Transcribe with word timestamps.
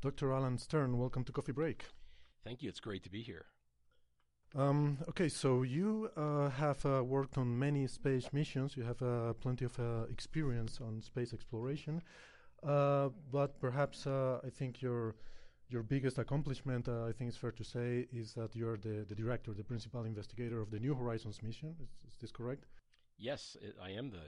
Dr. 0.00 0.32
Alan 0.32 0.58
Stern, 0.58 0.98
welcome 0.98 1.24
to 1.24 1.32
Coffee 1.32 1.52
Break. 1.52 1.86
Thank 2.44 2.62
you. 2.62 2.68
It's 2.68 2.80
great 2.80 3.02
to 3.04 3.10
be 3.10 3.22
here. 3.22 3.46
Um, 4.56 4.98
okay, 5.08 5.28
so 5.28 5.62
you 5.62 6.10
uh, 6.16 6.48
have 6.50 6.84
uh, 6.86 7.02
worked 7.04 7.36
on 7.36 7.58
many 7.58 7.86
space 7.86 8.32
missions. 8.32 8.76
You 8.76 8.84
have 8.84 9.02
uh, 9.02 9.34
plenty 9.34 9.64
of 9.64 9.78
uh, 9.78 10.04
experience 10.10 10.80
on 10.80 11.02
space 11.02 11.32
exploration, 11.34 12.02
Uh, 12.62 13.10
but 13.30 13.60
perhaps 13.60 14.06
uh, 14.06 14.40
I 14.44 14.50
think 14.50 14.82
your 14.82 15.14
your 15.70 15.82
biggest 15.84 16.18
accomplishment, 16.18 16.88
uh, 16.88 17.04
I 17.10 17.12
think 17.12 17.28
it's 17.28 17.36
fair 17.36 17.52
to 17.52 17.64
say, 17.64 18.08
is 18.10 18.32
that 18.34 18.56
you're 18.56 18.78
the, 18.78 19.04
the 19.06 19.14
director, 19.14 19.52
the 19.52 19.62
principal 19.62 20.04
investigator 20.04 20.62
of 20.62 20.70
the 20.70 20.80
New 20.80 20.94
Horizons 20.94 21.42
mission. 21.42 21.76
Is, 21.82 21.90
is 22.08 22.16
this 22.20 22.32
correct? 22.32 22.64
Yes, 23.18 23.56
it, 23.60 23.76
I 23.80 23.90
am 23.90 24.10
the 24.10 24.26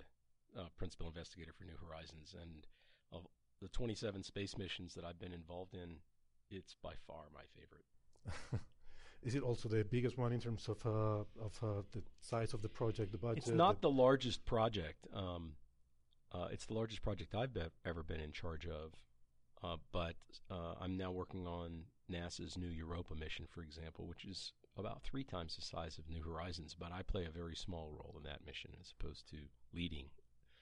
uh, 0.60 0.68
principal 0.76 1.08
investigator 1.08 1.52
for 1.56 1.64
New 1.64 1.78
Horizons, 1.84 2.34
and 2.42 2.66
of 3.10 3.26
the 3.60 3.68
27 3.68 4.22
space 4.22 4.56
missions 4.56 4.94
that 4.94 5.04
I've 5.04 5.18
been 5.18 5.32
involved 5.32 5.74
in, 5.74 5.96
it's 6.50 6.76
by 6.82 6.92
far 7.06 7.24
my 7.34 7.42
favorite. 7.54 8.62
Is 9.22 9.34
it 9.34 9.42
also 9.42 9.68
the 9.68 9.84
biggest 9.84 10.16
one 10.16 10.32
in 10.32 10.40
terms 10.40 10.66
of 10.68 10.84
uh, 10.86 11.24
of 11.44 11.58
uh, 11.62 11.82
the 11.92 12.02
size 12.20 12.54
of 12.54 12.62
the 12.62 12.68
project, 12.70 13.12
the 13.12 13.18
budget? 13.18 13.38
It's 13.38 13.48
not 13.48 13.82
the 13.82 13.90
largest 13.90 14.46
project. 14.46 15.06
Um, 15.14 15.52
uh, 16.32 16.48
it's 16.50 16.66
the 16.66 16.74
largest 16.74 17.02
project 17.02 17.34
I've 17.34 17.52
be- 17.52 17.60
ever 17.84 18.02
been 18.02 18.20
in 18.20 18.32
charge 18.32 18.66
of. 18.66 18.94
Uh, 19.62 19.76
but 19.92 20.14
uh, 20.50 20.74
I'm 20.80 20.96
now 20.96 21.10
working 21.10 21.46
on 21.46 21.82
NASA's 22.10 22.56
new 22.56 22.68
Europa 22.68 23.14
mission, 23.14 23.46
for 23.46 23.62
example, 23.62 24.06
which 24.06 24.24
is 24.24 24.52
about 24.78 25.02
three 25.02 25.24
times 25.24 25.56
the 25.56 25.62
size 25.62 25.98
of 25.98 26.08
New 26.08 26.22
Horizons. 26.22 26.74
But 26.78 26.92
I 26.92 27.02
play 27.02 27.26
a 27.26 27.30
very 27.30 27.54
small 27.54 27.90
role 27.90 28.14
in 28.16 28.22
that 28.24 28.46
mission 28.46 28.70
as 28.80 28.94
opposed 28.98 29.28
to 29.30 29.36
leading. 29.74 30.06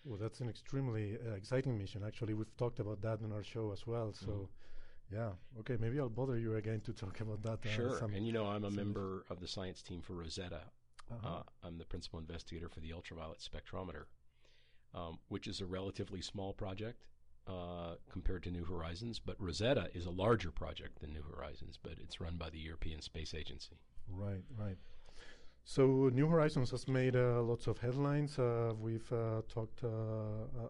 Well, 0.04 0.18
that's 0.18 0.41
an 0.41 0.48
extremely 0.48 1.16
uh, 1.18 1.32
exciting 1.34 1.77
mission. 1.77 2.02
Actually, 2.04 2.34
we've 2.34 2.56
talked 2.56 2.78
about 2.80 3.02
that 3.02 3.20
in 3.20 3.32
our 3.32 3.42
show 3.42 3.72
as 3.72 3.86
well. 3.86 4.12
So, 4.12 4.27
Mhm. 4.30 4.48
yeah, 5.10 5.32
okay, 5.60 5.77
maybe 5.77 5.98
I'll 5.98 6.08
bother 6.08 6.38
you 6.38 6.55
again 6.56 6.80
to 6.82 6.92
talk 6.92 7.20
about 7.20 7.42
that. 7.42 7.64
uh, 7.66 7.68
Sure. 7.70 7.98
some- 7.98 8.14
And 8.14 8.27
you 8.27 8.32
know, 8.32 8.46
I'm 8.46 8.64
a 8.64 8.70
member 8.70 9.24
of 9.28 9.40
the 9.40 9.48
science 9.48 9.82
team 9.82 10.00
for 10.00 10.14
Rosetta. 10.14 10.70
Uh-huh. 11.10 11.28
Uh, 11.38 11.42
I'm 11.62 11.78
the 11.78 11.86
principal 11.86 12.18
investigator 12.18 12.68
for 12.68 12.80
the 12.80 12.92
ultraviolet 12.92 13.38
spectrometer, 13.38 14.06
um, 14.94 15.18
which 15.28 15.46
is 15.46 15.60
a 15.60 15.66
relatively 15.66 16.22
small 16.22 16.52
project 16.55 17.05
uh, 17.46 17.96
compared 18.10 18.42
to 18.42 18.50
New 18.50 18.64
Horizons. 18.66 19.18
But 19.18 19.40
Rosetta 19.40 19.90
is 19.96 20.05
a 20.05 20.10
larger 20.10 20.52
project 20.52 20.98
than 21.00 21.14
New 21.14 21.22
Horizons, 21.22 21.78
but 21.78 21.98
it's 21.98 22.20
run 22.20 22.36
by 22.36 22.50
the 22.50 22.58
European 22.58 23.00
Space 23.00 23.33
Agency. 23.33 23.78
Right, 24.06 24.44
right. 24.55 24.77
So 25.69 26.08
New 26.14 26.27
Horizons 26.27 26.70
has 26.70 26.88
made 26.88 27.14
uh, 27.14 27.42
lots 27.42 27.66
of 27.66 27.77
headlines. 27.77 28.38
Uh, 28.38 28.72
we've 28.80 29.12
uh, 29.12 29.42
talked 29.50 29.84
uh, 29.84 29.88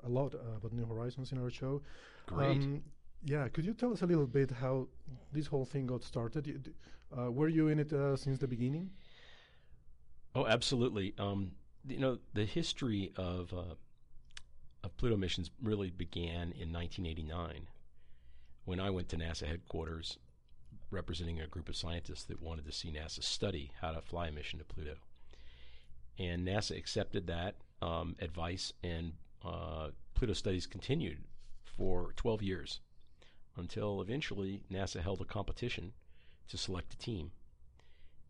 a 0.02 0.08
lot 0.08 0.34
about 0.34 0.72
New 0.72 0.84
Horizons 0.84 1.30
in 1.30 1.38
our 1.38 1.50
show. 1.50 1.80
Great. 2.27 2.64
Um, 2.64 2.82
yeah, 3.24 3.46
could 3.46 3.64
you 3.64 3.74
tell 3.74 3.92
us 3.92 4.02
a 4.02 4.06
little 4.06 4.26
bit 4.26 4.50
how 4.50 4.88
this 5.32 5.46
whole 5.46 5.64
thing 5.64 5.86
got 5.86 6.02
started? 6.02 6.74
Uh, 7.16 7.30
were 7.30 7.46
you 7.46 7.69
in 7.69 7.78
it 7.78 7.92
uh, 7.92 8.16
since 8.16 8.41
the 8.41 8.48
beginning? 8.48 8.91
Oh, 10.34 10.47
absolutely. 10.47 11.15
Um, 11.16 11.53
you 11.86 12.00
know, 12.00 12.19
the 12.34 12.44
history 12.44 13.12
of 13.16 13.53
uh, 13.53 13.76
of 14.82 14.97
Pluto 14.97 15.16
missions 15.16 15.53
really 15.62 15.91
began 15.91 16.50
in 16.59 16.72
1989 16.72 17.69
when 18.65 18.80
I 18.80 18.91
went 18.91 19.09
to 19.10 19.16
NASA 19.16 19.47
headquarters 19.47 20.19
representing 20.91 21.41
a 21.41 21.47
group 21.47 21.69
of 21.69 21.76
scientists 21.76 22.25
that 22.25 22.43
wanted 22.43 22.65
to 22.66 22.72
see 22.72 22.91
NASA 22.91 23.22
study 23.22 23.72
how 23.81 23.93
to 23.93 24.00
fly 24.00 24.28
a 24.28 24.32
mission 24.32 24.59
to 24.59 24.65
Pluto. 24.65 24.97
And 26.19 26.47
NASA 26.47 26.76
accepted 26.76 27.26
that 27.26 27.56
um, 27.81 28.16
advice, 28.21 28.72
and 28.82 29.12
uh, 29.44 29.88
Pluto 30.15 30.32
studies 30.32 30.66
continued 30.66 31.19
for 31.65 32.12
12 32.16 32.43
years 32.43 32.81
until 33.56 34.00
eventually 34.00 34.62
NASA 34.72 35.00
held 35.00 35.21
a 35.21 35.25
competition 35.25 35.93
to 36.48 36.56
select 36.56 36.94
a 36.94 36.98
team. 36.98 37.31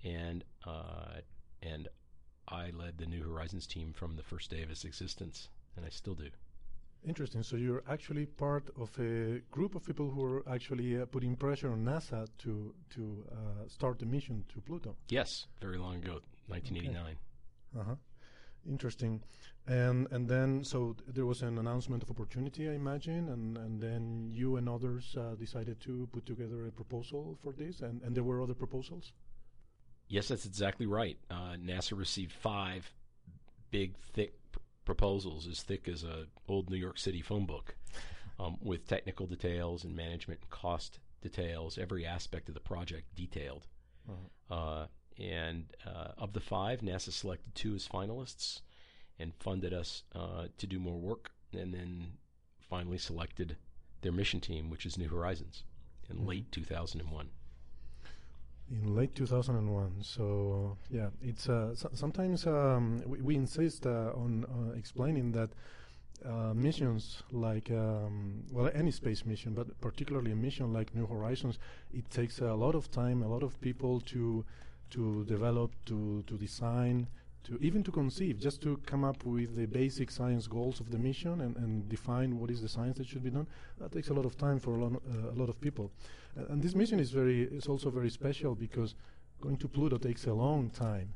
And 0.05 0.45
uh, 0.67 1.21
and 1.63 1.89
I 2.47 2.71
led 2.71 2.99
the 2.99 3.07
New 3.07 3.23
Horizons 3.23 3.67
team 3.67 3.93
from 3.93 4.17
the 4.17 4.23
first 4.23 4.51
day 4.51 4.63
of 4.63 4.71
its 4.71 4.85
existence, 4.85 5.49
and 5.77 5.85
I 5.85 5.89
still 5.89 6.15
do. 6.15 6.31
Interesting. 7.07 7.43
So 7.43 7.57
you're 7.57 7.83
actually 7.89 8.27
part 8.27 8.71
of 8.77 8.91
a 8.99 9.41
group 9.51 9.75
of 9.75 9.85
people 9.85 10.11
who 10.11 10.25
are 10.25 10.49
actually 10.49 11.01
uh, 11.01 11.07
putting 11.07 11.37
pressure 11.37 11.71
on 11.71 11.85
NASA 11.85 12.27
to 12.39 12.75
to 12.91 13.25
uh, 13.31 13.69
start 13.69 13.99
the 13.99 14.07
mission 14.07 14.45
to 14.53 14.61
Pluto. 14.61 14.97
Yes, 15.09 15.47
very 15.61 15.79
long 15.79 15.97
ago, 15.97 16.21
1989. 16.49 17.17
Uh 17.79 17.85
huh. 17.85 17.95
Interesting. 18.69 19.23
And 19.67 20.09
and 20.11 20.29
then 20.29 20.65
so 20.65 20.95
th- 20.95 21.15
there 21.15 21.27
was 21.27 21.43
an 21.43 21.59
announcement 21.59 22.03
of 22.03 22.11
opportunity, 22.11 22.69
I 22.69 22.73
imagine, 22.73 23.29
and 23.29 23.57
and 23.57 23.81
then 23.81 24.31
you 24.33 24.57
and 24.57 24.69
others 24.69 25.15
uh, 25.17 25.35
decided 25.37 25.81
to 25.83 26.09
put 26.13 26.27
together 26.27 26.67
a 26.67 26.73
proposal 26.73 27.39
for 27.43 27.53
this, 27.53 27.81
and 27.81 28.03
and 28.03 28.15
there 28.15 28.25
were 28.25 28.43
other 28.43 28.55
proposals. 28.55 29.13
Yes, 30.09 30.29
that's 30.29 30.47
exactly 30.47 30.87
right. 30.87 31.19
Uh, 31.31 31.57
NASA 31.63 31.97
received 31.97 32.33
five 32.33 32.91
big, 33.71 33.97
thick 34.15 34.33
proposals, 34.89 35.47
as 35.47 35.63
thick 35.63 35.87
as 35.87 36.03
a 36.03 36.25
old 36.49 36.71
New 36.71 36.79
York 36.79 36.97
City 36.99 37.21
phone 37.21 37.45
book, 37.45 37.77
um, 38.41 38.57
with 38.63 38.87
technical 38.87 39.27
details 39.27 39.85
and 39.85 39.95
management 39.95 40.41
and 40.41 40.49
cost 40.51 40.99
details, 41.21 41.77
every 41.77 42.07
aspect 42.07 42.49
of 42.49 42.55
the 42.55 42.61
project 42.61 43.15
detailed. 43.15 43.67
Uh, 44.51 44.87
and 45.19 45.65
uh, 45.87 46.13
of 46.17 46.33
the 46.33 46.41
five, 46.41 46.81
NASA 46.81 47.13
selected 47.13 47.55
two 47.55 47.75
as 47.75 47.87
finalists 47.87 48.63
and 49.19 49.35
funded 49.39 49.75
us 49.75 50.05
uh, 50.15 50.47
to 50.57 50.67
do 50.67 50.79
more 50.79 50.99
work, 50.99 51.33
and 51.53 51.75
then 51.75 52.13
finally 52.71 52.97
selected 52.97 53.59
their 54.01 54.13
mission 54.13 54.41
team, 54.41 54.71
which 54.71 54.87
is 54.87 54.97
New 54.97 55.09
Horizons, 55.09 55.65
in 56.09 56.17
Mhm. 56.17 56.27
late 56.27 56.51
2001. 56.53 57.29
In 58.71 58.95
late 58.95 59.15
2001. 59.15 59.93
So 60.03 60.77
yeah, 60.91 61.09
it's 61.23 61.49
uh, 61.49 61.75
so- 61.75 61.91
sometimes 61.95 62.47
um, 62.47 63.03
we, 63.07 63.21
we 63.21 63.35
insist 63.37 63.87
uh, 63.87 64.13
on 64.15 64.45
uh, 64.45 64.77
explaining 64.77 65.33
that 65.33 65.51
uh, 66.25 66.53
missions 66.55 67.23
like 67.33 67.71
um, 67.71 68.43
well 68.51 68.71
any 68.75 68.91
space 68.91 69.25
mission, 69.25 69.55
but 69.55 69.81
particularly 69.81 70.33
a 70.33 70.37
mission 70.37 70.73
like 70.73 70.95
New 70.95 71.07
Horizons, 71.07 71.59
it 71.95 72.11
takes 72.11 72.41
a 72.41 72.55
lot 72.55 72.75
of 72.75 72.91
time, 72.91 73.23
a 73.23 73.29
lot 73.29 73.43
of 73.43 73.61
people 73.61 74.01
to 74.13 74.45
to 74.91 75.25
develop, 75.27 75.73
to 75.87 76.23
to 76.27 76.37
design. 76.37 77.07
To 77.45 77.59
even 77.63 77.83
to 77.85 77.91
conceive, 77.91 78.39
just 78.39 78.61
to 78.63 78.77
come 78.85 79.05
up 79.05 79.25
with 79.25 79.57
the 79.57 79.67
basic 79.67 80.11
science 80.11 80.47
goals 80.47 80.81
of 80.81 80.91
the 80.91 80.99
mission 80.99 81.41
and, 81.41 81.57
and 81.57 81.89
define 81.89 82.39
what 82.39 82.51
is 82.51 82.61
the 82.61 82.69
science 82.69 82.99
that 82.99 83.07
should 83.07 83.25
be 83.25 83.31
done, 83.31 83.47
that 83.79 83.91
takes 83.91 84.09
a 84.09 84.13
lot 84.13 84.27
of 84.27 84.37
time 84.37 84.59
for 84.59 84.77
a 84.77 84.85
lot, 84.85 84.93
uh, 84.93 85.31
a 85.31 85.37
lot 85.37 85.49
of 85.49 85.59
people. 85.61 85.91
Uh, 86.39 86.53
and 86.53 86.63
this 86.63 86.75
mission 86.75 87.01
is 87.01 87.11
very 87.11 87.45
is 87.45 87.67
also 87.67 87.91
very 87.91 88.11
special 88.11 88.55
because 88.55 88.95
going 89.41 89.57
to 89.57 89.69
Pluto 89.69 89.97
takes 89.97 90.27
a 90.27 90.35
long 90.35 90.69
time. 90.71 91.15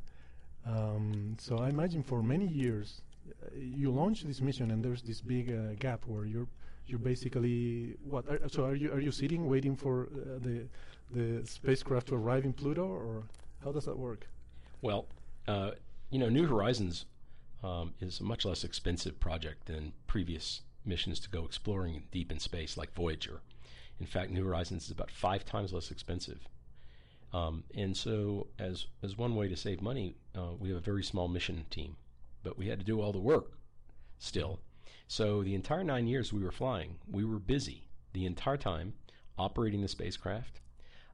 Um, 0.65 1.37
so 1.39 1.59
I 1.59 1.69
imagine 1.69 2.03
for 2.03 2.23
many 2.23 2.47
years 2.47 3.03
uh, 3.29 3.49
you 3.55 3.91
launch 3.91 4.23
this 4.23 4.41
mission 4.41 4.71
and 4.71 4.83
there's 4.83 5.03
this 5.03 5.21
big 5.21 5.53
uh, 5.53 5.75
gap 5.79 6.07
where 6.07 6.25
you're 6.25 6.49
you're 6.87 6.99
basically 6.99 7.97
what? 8.09 8.29
Are, 8.29 8.49
so 8.49 8.65
are 8.65 8.75
you 8.75 8.93
are 8.93 9.01
you 9.01 9.13
sitting 9.13 9.49
waiting 9.49 9.77
for 9.77 10.09
uh, 10.13 10.39
the 10.41 10.67
the 11.11 11.47
spacecraft 11.47 12.09
to 12.09 12.15
arrive 12.15 12.45
in 12.45 12.53
Pluto 12.53 12.87
or 12.87 13.25
how 13.65 13.73
does 13.73 13.85
that 13.85 13.99
work? 13.99 14.27
Well, 14.81 15.07
uh, 15.47 15.73
you 16.13 16.19
know, 16.19 16.29
New 16.29 16.47
Horizons 16.47 17.07
um, 17.65 17.95
is 17.99 18.21
a 18.21 18.25
much 18.25 18.45
less 18.45 18.65
expensive 18.65 19.19
project 19.19 19.67
than 19.67 19.95
previous 20.07 20.61
missions 20.85 21.19
to 21.21 21.31
go 21.31 21.47
exploring 21.47 22.03
deep 22.13 22.31
in 22.31 22.39
space, 22.39 22.77
like 22.77 22.95
Voyager. 22.95 23.41
In 23.99 24.05
fact, 24.05 24.31
New 24.31 24.45
Horizons 24.45 24.85
is 24.85 24.91
about 24.91 25.11
five 25.11 25.47
times 25.47 25.73
less 25.73 25.91
expensive. 25.91 26.47
Um, 27.33 27.65
and 27.75 27.97
so, 27.97 28.49
as 28.59 28.87
as 29.03 29.17
one 29.17 29.35
way 29.35 29.49
to 29.49 29.57
save 29.57 29.81
money, 29.81 30.15
uh, 30.37 30.53
we 30.59 30.69
have 30.69 30.77
a 30.77 30.83
very 30.83 31.03
small 31.03 31.29
mission 31.29 31.65
team, 31.71 31.97
but 32.43 32.59
we 32.59 32.67
had 32.67 32.79
to 32.79 32.85
do 32.85 33.01
all 33.01 33.13
the 33.13 33.19
work 33.19 33.53
still. 34.19 34.61
So 35.09 35.43
the 35.43 35.55
entire 35.55 35.83
nine 35.83 36.07
years 36.07 36.31
we 36.31 36.43
were 36.43 36.53
flying, 36.53 36.97
we 37.11 37.25
were 37.25 37.39
busy 37.39 37.89
the 38.13 38.27
entire 38.27 38.59
time 38.59 38.93
operating 39.39 39.81
the 39.81 39.89
spacecraft, 39.89 40.61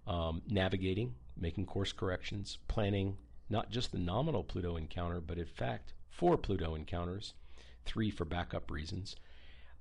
um, 0.09 0.43
navigating, 0.49 1.15
making 1.37 1.67
course 1.67 1.93
corrections, 1.93 2.59
planning 2.67 3.17
not 3.51 3.71
just 3.71 3.93
the 3.93 3.99
nominal 3.99 4.45
Pluto 4.45 4.77
encounter, 4.77 5.21
but 5.21 5.39
in 5.39 5.47
fact 5.47 5.93
four 6.11 6.37
Pluto 6.37 6.75
encounters, 6.75 7.35
three 7.85 8.11
for 8.11 8.25
backup 8.25 8.71
reasons. 8.71 9.17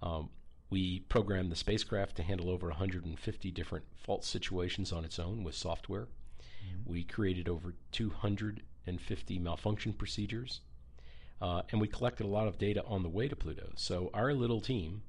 Um, 0.02 0.30
We 0.70 1.00
programmed 1.02 1.50
the 1.50 1.56
spacecraft 1.56 2.18
to 2.18 2.24
handle 2.24 2.50
over 2.50 2.68
150 2.68 3.52
different 3.52 3.86
fault 3.96 4.26
situations 4.26 4.92
on 4.92 5.06
its 5.06 5.18
own 5.18 5.44
with 5.46 5.56
software. 5.56 6.08
We 6.86 7.04
created 7.06 7.48
over 7.48 7.74
250 7.94 9.40
malfunction 9.40 9.94
procedures. 9.94 10.62
Uh, 11.40 11.62
and 11.72 11.80
we 11.80 11.88
collected 11.88 12.26
a 12.26 12.30
lot 12.30 12.48
of 12.48 12.58
data 12.58 12.84
on 12.86 13.04
the 13.04 13.10
way 13.10 13.28
to 13.28 13.36
Pluto. 13.36 13.72
So 13.76 14.10
our 14.14 14.34
little 14.34 14.60
team, 14.60 15.04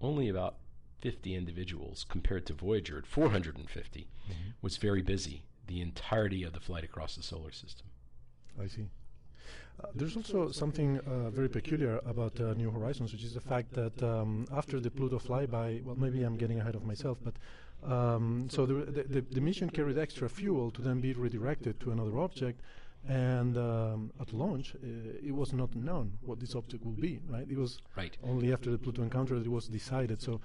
only 0.00 0.28
about 0.28 0.56
50 1.00 1.34
individuals 1.34 2.06
compared 2.08 2.46
to 2.46 2.54
Voyager 2.54 2.96
at 2.98 3.06
450, 3.06 4.08
was 4.62 4.76
very 4.78 5.02
busy 5.02 5.42
the 5.66 5.80
entirety 5.80 6.42
of 6.44 6.52
the 6.52 6.60
flight 6.60 6.84
across 6.84 7.16
the 7.16 7.22
solar 7.22 7.52
system. 7.52 7.86
I 8.60 8.66
see. 8.66 8.86
Uh, 9.82 9.88
there's 9.94 10.16
also 10.16 10.50
something 10.50 11.00
uh, 11.00 11.30
very 11.30 11.48
peculiar 11.48 12.00
about 12.06 12.40
uh, 12.40 12.54
New 12.54 12.70
Horizons, 12.70 13.12
which 13.12 13.24
is 13.24 13.34
the 13.34 13.40
fact 13.40 13.72
that 13.74 14.00
um, 14.02 14.46
after 14.52 14.78
the 14.78 14.90
Pluto 14.90 15.18
flyby, 15.18 15.82
well, 15.82 15.96
maybe 15.96 16.22
I'm 16.22 16.36
getting 16.36 16.60
ahead 16.60 16.76
of 16.76 16.84
myself, 16.84 17.18
but 17.24 17.34
um, 17.90 18.48
so 18.50 18.64
the, 18.66 19.02
the, 19.02 19.20
the, 19.20 19.40
mission 19.40 19.68
carried 19.68 19.98
extra 19.98 20.28
fuel 20.28 20.70
to 20.70 20.80
then 20.80 21.00
be 21.00 21.12
redirected 21.12 21.80
to 21.80 21.90
another 21.90 22.18
object, 22.18 22.62
and 23.06 23.58
um, 23.58 24.10
at 24.20 24.32
launch, 24.32 24.74
uh, 24.76 24.86
it 25.22 25.34
was 25.34 25.52
not 25.52 25.74
known 25.74 26.12
what 26.22 26.40
this 26.40 26.54
object 26.54 26.82
would 26.84 27.00
be, 27.00 27.20
right? 27.28 27.46
It 27.50 27.58
was 27.58 27.78
Right. 27.94 28.16
only 28.22 28.52
after 28.52 28.70
the 28.70 28.78
Pluto 28.78 29.02
encounter 29.02 29.34
that 29.38 29.44
it 29.44 29.50
was 29.50 29.68
decided. 29.68 30.22
So 30.22 30.40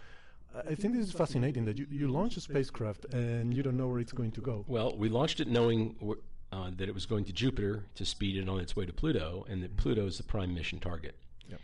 I 0.56 0.76
think 0.76 0.96
this 0.96 1.08
is 1.08 1.12
fascinating 1.12 1.66
that 1.66 1.78
you, 1.78 1.88
you 1.92 2.08
launch 2.08 2.36
a 2.38 2.42
spacecraft 2.42 3.06
and 3.14 3.54
you 3.54 3.62
don't 3.62 3.78
know 3.78 3.88
where 3.88 4.00
it's 4.00 4.12
going 4.12 4.32
to 4.32 4.42
go. 4.42 4.66
Well, 4.68 4.96
we 4.98 5.10
launched 5.10 5.40
it 5.40 5.48
knowing 5.48 5.96
wh- 6.04 6.56
uh, 6.56 6.72
that 6.76 6.90
it 6.90 6.94
was 6.94 7.06
going 7.06 7.26
to 7.26 7.34
Jupiter 7.34 7.86
to 7.96 8.06
speed 8.06 8.36
it 8.36 8.50
on 8.50 8.60
its 8.60 8.76
way 8.76 8.86
to 8.86 8.94
Pluto, 8.94 9.46
and 9.48 9.62
that 9.62 9.78
Pluto 9.78 10.08
is 10.08 10.18
the 10.18 10.24
prime 10.24 10.54
mission 10.54 10.80
target. 10.80 11.16
Yep. 11.50 11.60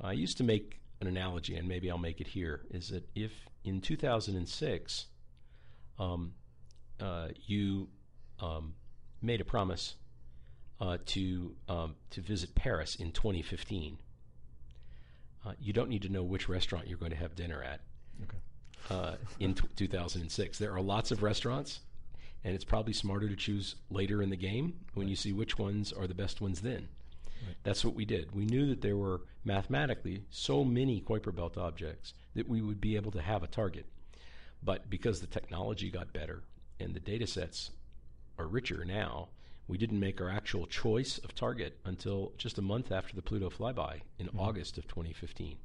I 0.00 0.12
used 0.12 0.36
to 0.38 0.44
make 0.44 0.80
an 1.00 1.06
analogy, 1.06 1.56
and 1.56 1.66
maybe 1.66 1.90
I'll 1.90 1.98
make 1.98 2.20
it 2.20 2.26
here, 2.26 2.62
is 2.70 2.90
that 2.90 3.08
if 3.14 3.32
in 3.64 3.80
2006 3.80 5.06
um, 5.98 6.34
uh, 7.00 7.28
you 7.46 7.88
um, 8.40 8.74
made 9.22 9.40
a 9.40 9.44
promise 9.44 9.94
uh, 10.80 10.98
to 11.06 11.56
um, 11.68 11.96
to 12.10 12.20
visit 12.20 12.54
Paris 12.54 12.94
in 12.96 13.10
2015, 13.10 13.98
uh, 15.46 15.52
you 15.58 15.72
don't 15.72 15.88
need 15.88 16.02
to 16.02 16.08
know 16.08 16.22
which 16.22 16.48
restaurant 16.48 16.86
you're 16.86 16.98
going 16.98 17.10
to 17.10 17.16
have 17.16 17.34
dinner 17.34 17.62
at 17.62 17.80
Okay. 18.22 18.94
uh, 18.94 19.16
in 19.38 19.54
t- 19.54 19.68
2006. 19.76 20.58
There 20.58 20.72
are 20.72 20.80
lots 20.80 21.10
of 21.10 21.22
restaurants, 21.22 21.80
and 22.44 22.54
it's 22.54 22.64
probably 22.64 22.92
smarter 22.92 23.28
to 23.28 23.36
choose 23.36 23.76
later 23.90 24.22
in 24.22 24.30
the 24.30 24.36
game 24.36 24.74
when 24.94 25.08
you 25.08 25.16
see 25.16 25.32
which 25.32 25.58
ones 25.58 25.92
are 25.92 26.06
the 26.06 26.14
best 26.14 26.40
ones 26.40 26.60
then. 26.60 26.88
That's 27.62 27.84
what 27.84 27.94
we 27.94 28.04
did. 28.04 28.34
We 28.34 28.46
knew 28.46 28.66
that 28.66 28.82
there 28.82 28.96
were 28.96 29.22
mathematically 29.44 30.24
so 30.30 30.64
many 30.64 31.00
Kuiper 31.00 31.34
Belt 31.34 31.56
objects 31.56 32.14
that 32.34 32.48
we 32.48 32.60
would 32.60 32.80
be 32.80 32.96
able 32.96 33.12
to 33.12 33.22
have 33.22 33.42
a 33.42 33.46
target. 33.48 33.86
But 34.62 34.90
because 34.90 35.20
the 35.20 35.26
technology 35.26 35.90
got 35.90 36.12
better 36.12 36.42
and 36.80 36.94
the 36.94 37.00
data 37.00 37.26
sets 37.26 37.70
are 38.38 38.46
richer 38.46 38.84
now, 38.84 39.28
we 39.68 39.78
didn't 39.78 40.00
make 40.00 40.20
our 40.20 40.30
actual 40.30 40.66
choice 40.66 41.18
of 41.18 41.34
target 41.34 41.78
until 41.84 42.32
just 42.38 42.58
a 42.58 42.62
month 42.62 42.90
after 42.90 43.14
the 43.14 43.22
Pluto 43.22 43.50
flyby 43.50 44.00
in 44.18 44.30
August 44.36 44.78
of 44.78 44.88
2015. 44.88 45.58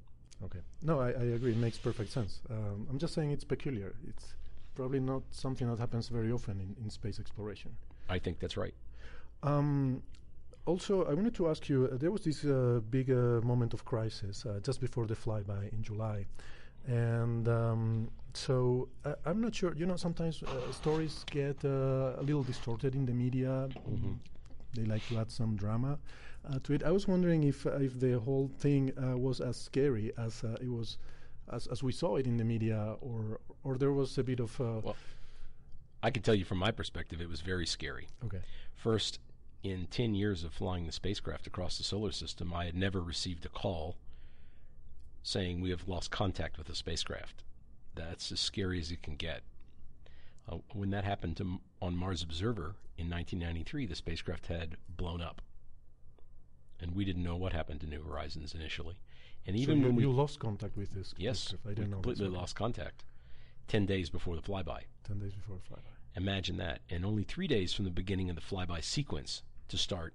Okay. 0.44 0.60
No, 0.82 1.00
I, 1.00 1.10
I 1.10 1.24
agree. 1.36 1.52
It 1.52 1.58
makes 1.58 1.78
perfect 1.78 2.12
sense. 2.12 2.42
Um, 2.50 2.88
I'm 2.90 2.98
just 2.98 3.14
saying 3.14 3.32
it's 3.32 3.44
peculiar. 3.44 3.94
It's 4.08 4.34
probably 4.76 5.00
not 5.00 5.24
something 5.32 5.70
that 5.70 5.80
happens 5.80 6.10
very 6.10 6.32
often 6.32 6.60
in, 6.60 6.76
in 6.84 6.90
space 6.90 7.20
exploration. 7.20 7.72
I 8.10 8.20
think 8.20 8.40
that's 8.40 8.58
right. 8.58 8.74
Um, 9.44 10.02
also, 10.66 11.06
I 11.06 11.14
wanted 11.14 11.36
to 11.36 11.50
ask 11.50 11.70
you 11.70 11.90
uh, 11.92 11.98
there 11.98 12.12
was 12.12 12.22
this 12.24 12.46
uh, 12.46 12.82
big 12.90 13.12
uh, 13.12 13.42
moment 13.44 13.74
of 13.74 13.86
crisis 13.86 14.46
uh, 14.46 14.60
just 14.64 14.82
before 14.82 15.06
the 15.06 15.16
flyby 15.16 15.72
in 15.72 15.84
July. 15.84 16.26
And 16.88 17.48
um, 17.48 18.10
so 18.34 18.90
uh, 19.06 19.16
I'm 19.26 19.40
not 19.42 19.56
sure, 19.56 19.74
you 19.76 19.86
know, 19.86 19.96
sometimes 19.96 20.44
uh, 20.44 20.72
stories 20.72 21.24
get 21.32 21.64
uh, 21.64 22.16
a 22.18 22.24
little 22.24 22.44
distorted 22.44 22.96
in 22.96 23.06
the 23.06 23.14
media. 23.14 23.70
They 24.74 24.86
like 24.86 25.08
to 25.10 25.18
add 25.20 25.32
some 25.32 25.56
drama 25.56 26.00
uh, 26.50 26.60
to 26.64 26.74
it. 26.74 26.84
I 26.84 26.92
was 26.92 27.08
wondering 27.08 27.44
if 27.44 27.66
uh, 27.66 27.78
if 27.78 28.00
the 28.00 28.20
whole 28.20 28.50
thing 28.60 28.92
uh, 28.98 29.18
was 29.18 29.40
as 29.42 29.58
scary 29.58 30.12
as 30.18 30.44
uh, 30.44 30.58
it 30.62 30.70
was, 30.70 30.98
as, 31.52 31.68
as 31.68 31.84
we 31.84 31.92
saw 31.92 32.16
it 32.18 32.26
in 32.26 32.38
the 32.38 32.44
media, 32.44 32.96
or 33.02 33.40
or 33.64 33.78
there 33.78 33.92
was 33.92 34.18
a 34.18 34.24
bit 34.24 34.40
of. 34.40 34.60
Uh, 34.60 34.82
Well, 34.84 34.96
I 36.02 36.12
can 36.12 36.22
tell 36.24 36.36
you 36.36 36.44
from 36.46 36.58
my 36.58 36.72
perspective, 36.72 37.22
it 37.22 37.30
was 37.30 37.42
very 37.42 37.66
scary. 37.66 38.08
okay. 38.26 38.42
First, 38.76 39.20
in 39.64 39.88
10 39.90 40.14
years 40.16 40.44
of 40.44 40.52
flying 40.52 40.86
the 40.86 40.92
spacecraft 40.92 41.48
across 41.48 41.78
the 41.78 41.84
solar 41.86 42.12
system, 42.12 42.54
I 42.54 42.66
had 42.66 42.76
never 42.76 43.00
received 43.00 43.46
a 43.46 43.50
call 43.50 43.96
saying 45.22 45.62
we 45.62 45.70
have 45.70 45.88
lost 45.88 46.12
contact 46.12 46.58
with 46.58 46.68
the 46.68 46.76
spacecraft. 46.76 47.44
That's 47.96 48.30
as 48.34 48.42
scary 48.42 48.80
as 48.82 48.92
it 48.92 49.02
can 49.02 49.16
get. 49.16 49.44
Uh, 50.50 50.58
when 50.74 50.90
that 50.92 51.04
happened 51.04 51.38
to 51.38 51.60
on 51.82 51.96
Mars 51.96 52.22
Observer 52.22 52.76
in 52.98 53.10
1993, 53.10 53.86
the 53.86 53.96
spacecraft 53.96 54.48
had 54.48 54.78
blown 54.90 55.22
up. 55.22 55.42
And 56.80 56.96
we 56.96 57.06
didn't 57.06 57.24
know 57.24 57.38
what 57.38 57.54
happened 57.54 57.80
to 57.82 57.88
New 57.88 58.04
Horizons 58.04 58.54
initially. 58.54 58.96
And 59.46 59.56
even 59.56 59.82
so 59.82 59.88
when 59.88 59.96
we 59.96 60.04
you 60.04 60.12
lost 60.12 60.40
contact 60.40 60.76
with 60.78 60.94
this. 60.94 61.14
yes, 61.18 61.40
spacecraft. 61.40 61.66
I 61.66 61.74
didn't 61.74 61.92
know. 61.92 61.96
completely 61.98 62.28
lost 62.28 62.56
contact 62.56 63.06
10 63.68 63.86
days 63.86 64.10
before 64.10 64.36
the 64.36 64.42
flyby. 64.42 64.82
Ten 65.06 65.20
days 65.20 65.34
before 65.34 65.58
the 65.58 65.74
flyby. 65.74 65.82
Imagine 66.16 66.58
that. 66.58 66.80
And 66.90 67.06
only 67.06 67.24
three 67.24 67.48
days 67.48 67.74
from 67.74 67.86
the 67.86 67.92
beginning 67.92 68.30
of 68.30 68.36
the 68.36 68.42
flyby 68.42 68.84
sequence 68.84 69.44
to 69.70 69.78
start. 69.78 70.14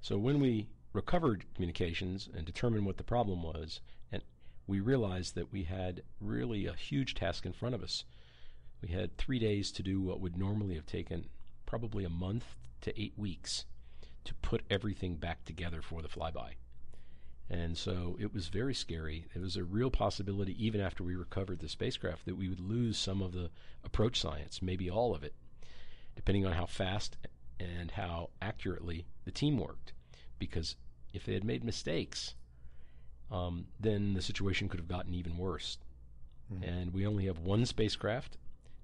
So 0.00 0.16
when 0.16 0.40
we 0.40 0.68
recovered 0.92 1.44
communications 1.54 2.28
and 2.34 2.46
determined 2.46 2.86
what 2.86 2.96
the 2.96 3.04
problem 3.04 3.42
was, 3.42 3.80
and 4.10 4.22
we 4.66 4.80
realized 4.80 5.34
that 5.34 5.52
we 5.52 5.64
had 5.64 6.02
really 6.20 6.66
a 6.66 6.72
huge 6.72 7.14
task 7.14 7.44
in 7.44 7.52
front 7.52 7.74
of 7.74 7.82
us. 7.82 8.04
We 8.86 8.92
had 8.92 9.16
three 9.16 9.40
days 9.40 9.72
to 9.72 9.82
do 9.82 10.00
what 10.00 10.20
would 10.20 10.36
normally 10.36 10.76
have 10.76 10.86
taken 10.86 11.26
probably 11.64 12.04
a 12.04 12.08
month 12.08 12.54
to 12.82 13.00
eight 13.00 13.14
weeks 13.16 13.64
to 14.22 14.34
put 14.34 14.62
everything 14.70 15.16
back 15.16 15.44
together 15.44 15.82
for 15.82 16.02
the 16.02 16.08
flyby. 16.08 16.52
And 17.50 17.76
so 17.76 18.16
it 18.20 18.32
was 18.32 18.46
very 18.46 18.74
scary. 18.74 19.26
It 19.34 19.40
was 19.40 19.56
a 19.56 19.64
real 19.64 19.90
possibility, 19.90 20.54
even 20.64 20.80
after 20.80 21.02
we 21.02 21.16
recovered 21.16 21.58
the 21.58 21.68
spacecraft, 21.68 22.26
that 22.26 22.36
we 22.36 22.48
would 22.48 22.60
lose 22.60 22.96
some 22.96 23.22
of 23.22 23.32
the 23.32 23.50
approach 23.82 24.20
science, 24.20 24.62
maybe 24.62 24.88
all 24.88 25.16
of 25.16 25.24
it, 25.24 25.34
depending 26.14 26.46
on 26.46 26.52
how 26.52 26.66
fast 26.66 27.16
and 27.58 27.90
how 27.90 28.30
accurately 28.40 29.06
the 29.24 29.32
team 29.32 29.58
worked. 29.58 29.94
Because 30.38 30.76
if 31.12 31.24
they 31.24 31.34
had 31.34 31.44
made 31.44 31.64
mistakes, 31.64 32.36
um, 33.32 33.66
then 33.80 34.14
the 34.14 34.22
situation 34.22 34.68
could 34.68 34.78
have 34.78 34.88
gotten 34.88 35.14
even 35.14 35.38
worse. 35.38 35.78
And 36.62 36.92
we 36.92 37.04
only 37.04 37.26
have 37.26 37.38
one 37.38 37.66
spacecraft. 37.66 38.38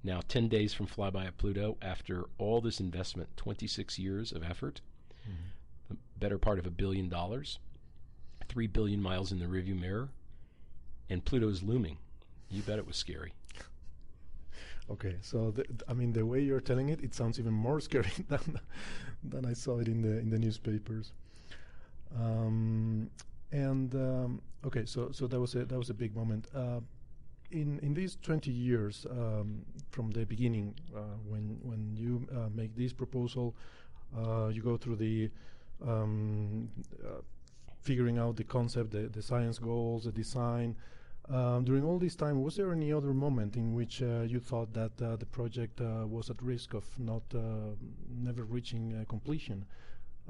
Now, 0.04 0.20
10 0.26 0.48
days 0.48 0.74
from 0.74 0.86
flyby 0.86 1.28
of 1.28 1.36
Pluto, 1.38 1.76
after 1.80 2.24
all 2.38 2.60
this 2.60 2.80
investment, 2.80 3.36
26 3.36 3.98
years 3.98 4.32
of 4.32 4.42
effort, 4.42 4.80
the 5.88 5.96
better 6.18 6.38
part 6.38 6.58
of 6.58 6.66
a 6.66 6.70
billion 6.70 7.08
dollars, 7.08 7.58
3 8.48 8.66
billion 8.66 9.00
miles 9.00 9.30
in 9.30 9.38
the 9.38 9.46
rearview 9.46 9.78
mirror, 9.78 10.08
and 11.08 11.24
Pluto 11.24 11.48
is 11.48 11.62
looming. 11.62 11.98
You 12.50 12.62
bet 12.62 12.78
it 12.78 12.86
was 12.86 12.96
scary. 12.96 13.32
Okay, 14.90 15.16
so 15.22 15.52
the, 15.52 15.64
I 15.88 15.94
mean, 15.94 16.12
the 16.12 16.26
way 16.26 16.40
you're 16.42 16.60
telling 16.60 16.88
it, 16.88 17.02
it 17.04 17.14
sounds 17.14 17.38
even 17.38 17.52
more 17.52 17.80
scary 17.88 18.10
than 18.28 18.58
than 19.22 19.46
I 19.46 19.52
saw 19.52 19.78
it 19.78 19.86
in 19.86 20.02
the 20.02 20.18
in 20.18 20.28
the 20.28 20.38
newspapers. 20.38 21.12
Um, 22.18 23.08
and 23.52 23.94
um, 23.94 24.42
okay, 24.66 24.84
so 24.84 25.10
so 25.12 25.28
that 25.28 25.40
was 25.40 25.54
a 25.54 25.64
that 25.64 25.78
was 25.78 25.88
a 25.88 25.94
big 25.94 26.16
moment. 26.16 26.48
Uh, 26.54 26.80
in 27.52 27.78
in 27.80 27.94
these 27.94 28.16
20 28.22 28.50
years 28.50 29.06
um, 29.10 29.62
from 29.90 30.10
the 30.10 30.24
beginning, 30.24 30.74
uh, 30.94 31.00
when 31.28 31.58
when 31.62 31.96
you 31.96 32.26
uh, 32.32 32.48
make 32.54 32.74
this 32.76 32.92
proposal, 32.92 33.54
uh, 34.16 34.48
you 34.48 34.62
go 34.62 34.76
through 34.76 34.96
the 34.96 35.30
um, 35.86 36.68
uh, 37.04 37.20
figuring 37.82 38.18
out 38.18 38.36
the 38.36 38.44
concept, 38.44 38.92
the, 38.92 39.08
the 39.08 39.22
science 39.22 39.58
goals, 39.58 40.04
the 40.04 40.12
design. 40.12 40.76
Um, 41.28 41.64
during 41.64 41.84
all 41.84 41.98
this 41.98 42.16
time, 42.16 42.42
was 42.42 42.56
there 42.56 42.72
any 42.72 42.92
other 42.92 43.14
moment 43.14 43.56
in 43.56 43.74
which 43.74 44.02
uh, 44.02 44.22
you 44.22 44.40
thought 44.40 44.72
that 44.74 45.00
uh, 45.00 45.16
the 45.16 45.26
project 45.26 45.80
uh, 45.80 46.04
was 46.06 46.30
at 46.30 46.42
risk 46.42 46.74
of 46.74 46.84
not 46.98 47.22
uh, 47.34 47.74
never 48.10 48.44
reaching 48.44 49.04
completion? 49.08 49.64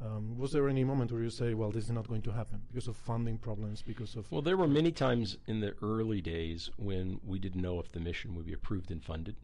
Um, 0.00 0.38
was 0.38 0.52
there 0.52 0.68
any 0.68 0.84
moment 0.84 1.12
where 1.12 1.22
you 1.22 1.30
say, 1.30 1.54
"Well, 1.54 1.70
this 1.70 1.84
is 1.84 1.90
not 1.90 2.08
going 2.08 2.22
to 2.22 2.32
happen 2.32 2.62
because 2.68 2.88
of 2.88 2.96
funding 2.96 3.38
problems, 3.38 3.82
because 3.82 4.16
of"? 4.16 4.30
Well, 4.32 4.42
there 4.42 4.56
were 4.56 4.68
many 4.68 4.90
times 4.90 5.36
in 5.46 5.60
the 5.60 5.74
early 5.82 6.20
days 6.20 6.70
when 6.76 7.20
we 7.24 7.38
didn't 7.38 7.60
know 7.60 7.78
if 7.78 7.92
the 7.92 8.00
mission 8.00 8.34
would 8.34 8.46
be 8.46 8.54
approved 8.54 8.90
and 8.90 9.04
funded. 9.04 9.36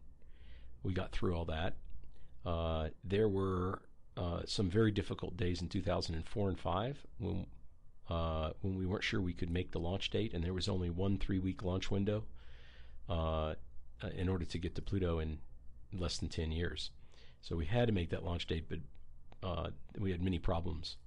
We 0.83 0.93
got 0.93 1.11
through 1.11 1.35
all 1.35 1.45
that. 1.45 1.75
Uh, 2.45 2.89
there 3.03 3.29
were 3.29 3.81
uh, 4.17 4.41
some 4.45 4.69
very 4.69 4.91
difficult 4.91 5.37
days 5.37 5.61
in 5.61 5.69
2004 5.69 6.49
and 6.49 6.59
5 6.59 7.05
when 7.19 7.45
uh, 8.09 8.51
when 8.61 8.75
we 8.75 8.85
weren't 8.85 9.03
sure 9.03 9.21
we 9.21 9.33
could 9.33 9.51
make 9.51 9.71
the 9.71 9.79
launch 9.79 10.09
date, 10.09 10.33
and 10.33 10.43
there 10.43 10.53
was 10.53 10.67
only 10.67 10.89
one 10.89 11.17
three-week 11.17 11.63
launch 11.63 11.91
window 11.91 12.23
uh, 13.07 13.53
uh, 14.01 14.09
in 14.15 14.27
order 14.27 14.45
to 14.45 14.57
get 14.57 14.73
to 14.75 14.81
Pluto 14.81 15.19
in 15.19 15.37
less 15.93 16.17
than 16.17 16.27
10 16.27 16.51
years. 16.51 16.89
So 17.41 17.55
we 17.55 17.65
had 17.65 17.87
to 17.87 17.93
make 17.93 18.09
that 18.09 18.23
launch 18.25 18.47
date, 18.47 18.65
but 18.67 18.79
uh, 19.43 19.69
we 19.97 20.11
had 20.11 20.21
many 20.21 20.39
problems. 20.39 20.97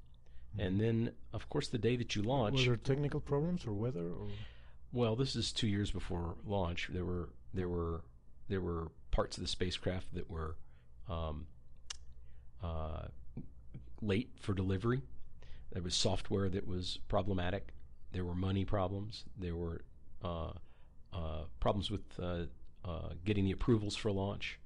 And 0.59 0.81
then, 0.81 1.13
of 1.33 1.49
course, 1.49 1.69
the 1.69 1.79
day 1.79 1.97
that 1.97 2.15
you 2.15 2.23
launch, 2.23 2.61
Were 2.61 2.65
there 2.65 2.77
technical 2.77 3.21
problems 3.21 3.67
or 3.67 3.73
weather? 3.73 4.09
Or 4.09 4.27
Well, 4.93 5.17
this 5.17 5.35
is 5.35 5.51
two 5.51 5.67
years 5.67 5.91
before 5.91 6.37
launch. 6.45 6.91
There 6.93 7.05
were 7.05 7.31
there 7.55 7.69
were 7.69 8.03
there 8.49 8.61
were 8.61 8.89
parts 9.11 9.39
of 9.39 9.43
the 9.43 9.49
spacecraft 9.49 10.13
that 10.15 10.29
were 10.31 10.57
um, 11.09 11.47
uh, 12.63 13.07
late 14.03 14.31
for 14.41 14.53
delivery. 14.53 15.03
There 15.73 15.83
was 15.83 15.95
software 15.95 16.51
that 16.51 16.67
was 16.67 16.99
problematic. 17.09 17.73
There 18.13 18.25
were 18.25 18.35
money 18.35 18.67
problems. 18.67 19.25
There 19.39 19.57
were 19.57 19.83
uh, 20.23 20.53
uh, 21.13 21.45
problems 21.61 21.91
with 21.91 22.03
uh, 22.21 22.45
uh, 22.85 23.11
getting 23.25 23.47
the 23.47 23.53
approvals 23.53 23.97
for 23.97 24.13
launch, 24.13 24.59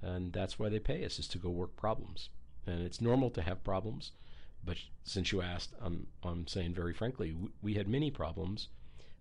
and 0.00 0.32
that's 0.32 0.58
why 0.58 0.70
they 0.70 0.78
pay 0.78 1.04
us 1.04 1.18
is 1.18 1.28
to 1.28 1.38
go 1.38 1.50
work 1.50 1.76
problems. 1.76 2.30
And 2.66 2.82
it's 2.82 3.00
normal 3.00 3.30
to 3.30 3.42
have 3.42 3.64
problems, 3.64 4.12
but 4.64 4.76
since 5.04 5.32
you 5.32 5.40
asked, 5.42 5.72
I'm 5.80 6.06
I'm 6.22 6.46
saying 6.46 6.74
very 6.74 6.92
frankly, 6.92 7.30
w- 7.30 7.52
we 7.62 7.74
had 7.74 7.88
many 7.88 8.10
problems 8.10 8.68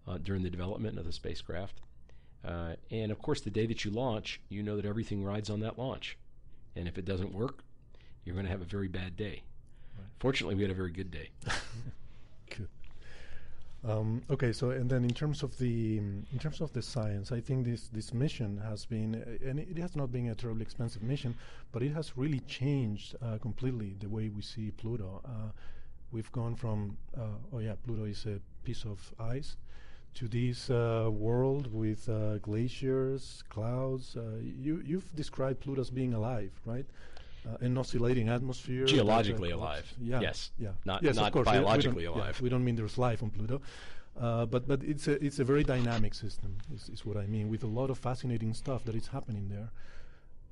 uh, 0.08 0.18
during 0.18 0.44
the 0.44 0.50
development 0.50 1.00
of 1.00 1.06
the 1.06 1.14
spacecraft. 1.14 1.82
Uh, 2.44 2.76
and 2.92 3.12
of 3.12 3.22
course, 3.22 3.42
the 3.42 3.50
day 3.50 3.66
that 3.66 3.84
you 3.84 3.92
launch, 3.92 4.40
you 4.50 4.64
know 4.64 4.76
that 4.76 4.86
everything 4.86 5.24
rides 5.24 5.50
on 5.50 5.60
that 5.62 5.78
launch. 5.78 6.18
And 6.76 6.88
if 6.88 6.98
it 6.98 7.06
doesn't 7.06 7.34
work, 7.34 7.64
you're 8.24 8.36
going 8.36 8.46
to 8.46 8.52
have 8.52 8.62
a 8.62 8.66
very 8.66 8.88
bad 8.88 9.18
day. 9.18 9.44
Fortunately, 10.20 10.56
we 10.56 10.62
had 10.62 10.72
a 10.72 10.76
very 10.76 10.92
good 10.92 11.12
day. 11.12 11.30
Good. 12.50 12.68
Um, 13.88 14.24
okay, 14.30 14.52
so 14.52 14.72
and 14.72 14.90
then 14.90 15.06
in 15.06 15.14
terms 15.14 15.42
of 15.42 15.58
the 15.58 15.98
in 15.98 16.40
terms 16.40 16.60
of 16.60 16.74
the 16.74 16.82
science, 16.82 17.32
I 17.32 17.40
think 17.40 17.66
this 17.66 17.88
this 17.88 18.14
mission 18.14 18.58
has 18.58 18.86
been, 18.86 19.16
uh, 19.16 19.50
and 19.50 19.60
it 19.60 19.78
has 19.78 19.96
not 19.96 20.12
been 20.12 20.28
a 20.28 20.36
terribly 20.36 20.64
expensive 20.64 21.02
mission, 21.02 21.36
but 21.72 21.82
it 21.82 21.94
has 21.94 22.18
really 22.18 22.42
changed 22.42 23.16
uh, 23.22 23.38
completely 23.38 23.96
the 24.00 24.10
way 24.10 24.28
we 24.30 24.42
see 24.42 24.72
Pluto. 24.72 25.22
Uh, 25.24 25.52
we've 26.12 26.32
gone 26.34 26.56
from 26.56 26.98
uh, 27.18 27.54
oh 27.54 27.60
yeah, 27.60 27.76
Pluto 27.86 28.04
is 28.04 28.26
a 28.26 28.42
piece 28.66 28.84
of 28.84 29.14
ice 29.18 29.56
to 30.16 30.28
this 30.28 30.70
uh, 30.70 31.10
world 31.10 31.74
with 31.74 32.10
uh, 32.10 32.38
glaciers, 32.40 33.44
clouds. 33.48 34.18
you 34.44 34.84
you've 34.86 35.16
described 35.16 35.62
Pluto 35.62 35.80
as 35.80 35.90
being 35.90 36.14
alive, 36.14 36.52
right? 36.66 36.86
Uh, 37.48 37.58
an 37.62 37.78
oscillating 37.78 38.30
atmosphere. 38.30 38.86
Geologically 38.86 39.52
alive. 39.52 39.92
Yeah. 40.00 40.22
Yes. 40.22 40.52
Yeah. 40.58 40.70
Not, 40.86 41.04
yes, 41.04 41.16
not 41.16 41.32
course. 41.32 41.46
biologically 41.46 42.08
we, 42.08 42.10
we 42.10 42.18
alive. 42.18 42.36
Yeah, 42.38 42.44
we 42.44 42.50
don't 42.50 42.64
mean 42.64 42.76
there's 42.76 42.98
life 42.98 43.24
on 43.24 43.30
Pluto. 43.30 43.62
Uh, 44.20 44.46
but 44.46 44.68
but 44.68 44.84
it's 44.84 45.08
a 45.08 45.24
it's 45.24 45.40
a 45.40 45.46
very 45.46 45.64
dynamic 45.64 46.14
system 46.14 46.58
is, 46.74 46.90
is 46.90 47.06
what 47.06 47.16
I 47.16 47.26
mean 47.26 47.48
with 47.48 47.64
a 47.64 47.68
lot 47.68 47.90
of 47.90 47.98
fascinating 47.98 48.54
stuff 48.54 48.84
that 48.86 48.96
is 48.96 49.08
happening 49.08 49.48
there. 49.48 49.70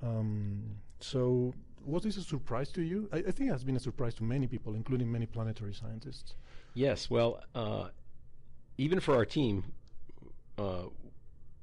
Um, 0.02 0.64
so 1.00 1.54
was 1.86 2.04
this 2.04 2.18
a 2.18 2.22
surprise 2.22 2.70
to 2.74 2.82
you? 2.82 3.10
I, 3.12 3.18
I, 3.18 3.32
think 3.32 3.50
it 3.50 3.54
has 3.54 3.64
been 3.64 3.76
a 3.76 3.80
surprise 3.80 4.14
to 4.16 4.24
many 4.24 4.46
people, 4.46 4.76
including 4.76 5.12
many 5.12 5.26
planetary 5.26 5.74
scientists. 5.74 6.36
Yes. 6.74 7.10
Well, 7.10 7.42
uh, 7.56 7.88
even 8.78 9.00
for 9.00 9.16
our 9.16 9.26
team, 9.26 9.64
uh, 10.58 10.84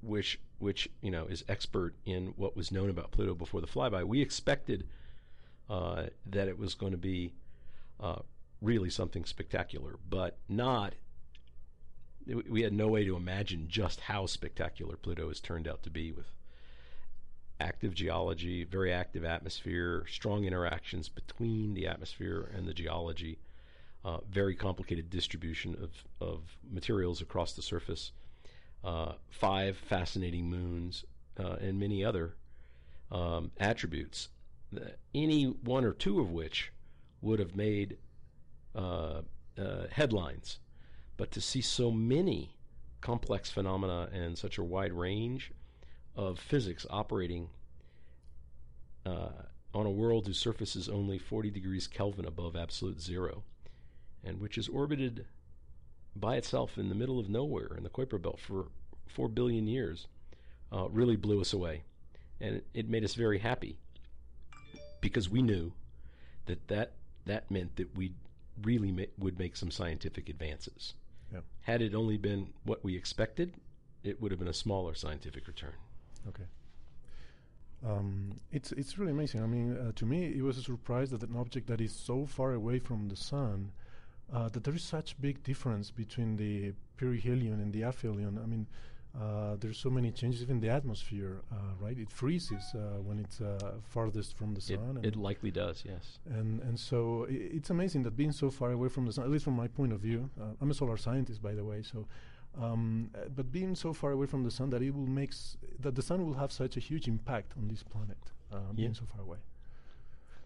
which 0.03 0.41
which 0.59 0.89
you 1.01 1.11
know 1.11 1.27
is 1.27 1.45
expert 1.49 1.95
in 2.05 2.35
what 2.37 2.57
was 2.57 2.71
known 2.73 2.91
about 2.91 3.13
Pluto 3.13 3.35
before 3.35 3.61
the 3.61 3.67
flyby, 3.67 4.05
we 4.05 4.21
expected 4.21 4.87
uh, 5.69 6.05
that 6.27 6.49
it 6.49 6.59
was 6.59 6.75
going 6.75 6.93
to 6.93 6.99
be 6.99 7.33
uh, 8.01 8.21
really 8.61 8.91
something 8.91 9.25
spectacular, 9.25 9.97
but 10.09 10.39
not. 10.49 10.95
We 12.49 12.63
had 12.63 12.73
no 12.73 12.89
way 12.89 13.05
to 13.05 13.17
imagine 13.17 13.67
just 13.69 14.01
how 14.01 14.27
spectacular 14.27 14.97
Pluto 14.97 15.29
has 15.29 15.41
turned 15.41 15.69
out 15.69 15.83
to 15.83 15.91
be 15.91 16.11
with 16.11 16.27
active 17.61 17.95
geology, 17.95 18.65
very 18.65 18.93
active 18.93 19.25
atmosphere, 19.25 20.05
strong 20.09 20.45
interactions 20.45 21.09
between 21.09 21.75
the 21.75 21.87
atmosphere 21.87 22.51
and 22.55 22.67
the 22.67 22.75
geology, 22.75 23.39
uh, 24.05 24.19
very 24.31 24.55
complicated 24.55 25.11
distribution 25.11 25.77
of, 25.83 25.91
of 26.27 26.41
materials 26.71 27.21
across 27.21 27.53
the 27.53 27.63
surface, 27.63 28.13
uh, 28.83 29.13
five 29.31 29.77
fascinating 29.77 30.49
moons, 30.49 31.05
uh, 31.39 31.57
and 31.61 31.79
many 31.79 32.05
other 32.05 32.35
um, 33.11 33.51
attributes 33.59 34.29
any 35.15 35.45
one 35.45 35.85
or 35.85 35.93
two 35.93 36.21
of 36.21 36.31
which 36.31 36.73
would 37.21 37.39
have 37.39 37.57
made 37.57 37.97
uh, 38.75 39.23
uh, 39.59 39.87
headlines. 39.91 40.59
But 41.17 41.31
to 41.33 41.41
see 41.41 41.61
so 41.61 41.91
many 41.91 42.57
complex 43.01 43.51
phenomena 43.51 44.09
and 44.13 44.37
such 44.37 44.59
a 44.59 44.65
wide 44.65 44.93
range 44.93 45.53
of 46.17 46.39
physics 46.39 46.87
operating 46.91 47.49
uh, 49.07 49.29
on 49.75 49.87
a 49.87 49.91
world 49.91 50.27
whose 50.27 50.39
surface 50.39 50.75
is 50.77 50.89
only 50.89 51.19
40 51.19 51.51
degrees 51.51 51.87
Kelvin 51.87 52.25
above 52.25 52.57
absolute 52.57 53.01
zero, 53.01 53.43
and 54.25 54.41
which 54.41 54.57
is 54.57 54.69
orbited 54.69 55.27
by 56.17 56.37
itself 56.37 56.79
in 56.79 56.89
the 56.89 56.95
middle 56.95 57.19
of 57.19 57.29
nowhere 57.29 57.75
in 57.77 57.83
the 57.83 57.91
Kuiper 57.91 58.21
Belt 58.21 58.39
for 58.41 58.67
4 59.09 59.29
billion 59.29 59.67
years, 59.67 60.07
uh, 60.73 60.89
really 60.89 61.17
blew 61.17 61.41
us 61.41 61.53
away. 61.53 61.83
And 62.41 62.57
it, 62.57 62.67
it 62.75 62.89
made 62.89 63.05
us 63.05 63.15
very 63.15 63.39
happy 63.39 63.79
because 65.05 65.29
we 65.29 65.43
knew 65.43 65.71
that 66.47 66.67
that, 66.69 66.93
that 67.27 67.51
meant 67.51 67.77
that 67.77 67.95
we 67.95 68.15
really 68.63 68.91
ma- 68.91 69.13
would 69.19 69.39
make 69.39 69.55
some 69.55 69.71
scientific 69.71 70.31
advances. 70.31 70.95
Yeah. 71.31 71.41
Had 71.61 71.83
it 71.83 71.95
only 71.95 72.17
been 72.17 72.55
what 72.65 72.83
we 72.83 72.97
expected, 72.97 73.53
it 74.03 74.21
would 74.21 74.31
have 74.33 74.39
been 74.39 74.49
a 74.49 74.55
smaller 74.55 74.95
scientific 74.95 75.47
return. 75.47 75.75
Okay. 76.27 76.45
Um, 77.87 78.37
it's 78.51 78.73
it's 78.73 78.97
really 78.99 79.13
amazing. 79.13 79.43
I 79.43 79.47
mean, 79.47 79.77
uh, 79.77 79.93
to 79.97 80.07
me, 80.07 80.25
it 80.25 80.43
was 80.43 80.57
a 80.57 80.63
surprise 80.63 81.11
that 81.11 81.23
an 81.23 81.37
object 81.37 81.67
that 81.67 81.83
is 81.83 81.93
so 81.93 82.25
far 82.25 82.55
away 82.55 82.79
from 82.79 83.09
the 83.09 83.17
sun, 83.17 83.73
uh, 84.33 84.49
that 84.49 84.65
there 84.65 84.75
is 84.75 84.83
such 84.83 85.21
big 85.21 85.43
difference 85.43 85.91
between 85.91 86.37
the 86.37 86.73
perihelion 86.97 87.61
and 87.61 87.75
the 87.75 87.83
aphelion. 87.83 88.43
I 88.43 88.47
mean, 88.47 88.67
uh, 89.21 89.55
there's 89.61 89.79
so 89.79 89.89
many 89.89 90.11
changes 90.11 90.43
even 90.43 90.59
the 90.59 90.69
atmosphere, 90.69 91.41
uh, 91.53 91.57
right? 91.79 91.97
It 91.97 92.11
freezes 92.11 92.75
uh, 92.75 93.01
when 93.01 93.21
it's 93.21 93.41
uh, 93.41 93.75
farthest 93.89 94.37
from 94.37 94.55
the 94.55 94.61
sun. 94.61 94.99
It, 95.03 95.09
it, 95.09 95.17
likely 95.17 95.53
does, 95.53 95.85
yes. 95.87 96.19
And 96.27 96.61
and 96.63 96.79
so 96.79 97.27
it's 97.29 97.71
amazing 97.71 98.03
that 98.05 98.17
being 98.17 98.33
so 98.33 98.51
far 98.51 98.73
away 98.73 98.89
from 98.89 99.07
the 99.07 99.13
sun, 99.13 99.25
at 99.25 99.31
least 99.31 99.45
from 99.45 99.55
my 99.55 99.69
point 99.69 99.93
of 99.93 100.01
view, 100.01 100.31
uh, 100.41 100.47
I'm 100.61 100.71
a 100.71 100.75
solar 100.75 100.97
scientist, 100.97 101.41
by 101.41 101.55
the 101.55 101.65
way. 101.65 101.83
So, 101.83 102.07
um, 102.61 103.11
but 103.37 103.53
being 103.53 103.77
so 103.77 103.93
far 103.93 104.11
away 104.11 104.27
from 104.27 104.43
the 104.43 104.51
sun 104.51 104.71
that 104.71 104.83
it 104.83 104.91
will 104.91 105.07
makes 105.07 105.57
that 105.79 105.95
the 105.95 106.03
sun 106.03 106.27
will 106.27 106.35
have 106.35 106.51
such 106.51 106.77
a 106.77 106.81
huge 106.81 107.07
impact 107.07 107.53
on 107.57 107.69
this 107.69 107.85
planet, 107.85 108.19
yeah. 108.51 108.59
being 108.75 108.95
so 108.95 109.05
far 109.05 109.21
away. 109.21 109.39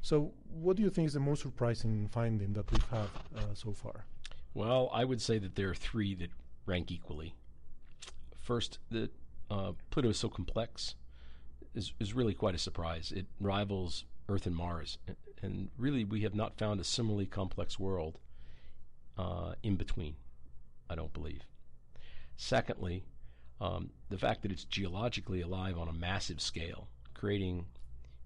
So, 0.03 0.33
what 0.53 0.77
do 0.77 0.83
you 0.83 0.91
think 0.91 1.07
is 1.07 1.15
the 1.15 1.21
most 1.21 1.41
surprising 1.41 2.07
finding 2.13 2.53
that 2.53 2.71
we've 2.71 2.89
had 2.91 3.09
so 3.55 3.73
far? 3.73 4.05
Well, 4.53 4.91
I 4.93 5.05
would 5.05 5.23
say 5.23 5.39
that 5.39 5.55
there 5.55 5.71
are 5.71 5.75
three 5.75 6.15
that 6.17 6.31
rank 6.67 6.91
equally. 6.91 7.35
First, 8.49 8.79
that 8.91 9.11
uh, 9.51 9.73
Pluto 9.91 10.09
is 10.09 10.17
so 10.17 10.31
complex 10.31 10.95
is, 11.75 11.93
is 12.01 12.15
really 12.15 12.33
quite 12.33 12.55
a 12.55 12.59
surprise. 12.59 13.13
It 13.15 13.27
rivals 13.39 14.07
Earth 14.27 14.47
and 14.47 14.57
Mars, 14.57 14.97
and, 15.43 15.69
really 15.77 16.03
we 16.03 16.23
have 16.23 16.35
not 16.35 16.57
found 16.57 16.81
a 16.81 16.85
similarly 16.85 17.27
complex 17.27 17.79
world 17.79 18.17
uh, 19.19 19.53
in 19.63 19.77
between. 19.77 20.17
I 20.89 20.95
don't 20.95 21.13
believe. 21.13 21.43
Secondly, 22.39 23.05
um, 23.61 23.91
the 24.09 24.17
fact 24.17 24.41
that 24.41 24.51
it's 24.51 24.65
geologically 24.65 25.43
alive 25.43 25.77
on 25.77 25.89
a 25.89 25.93
massive 25.93 26.41
scale, 26.41 26.89
creating 27.13 27.67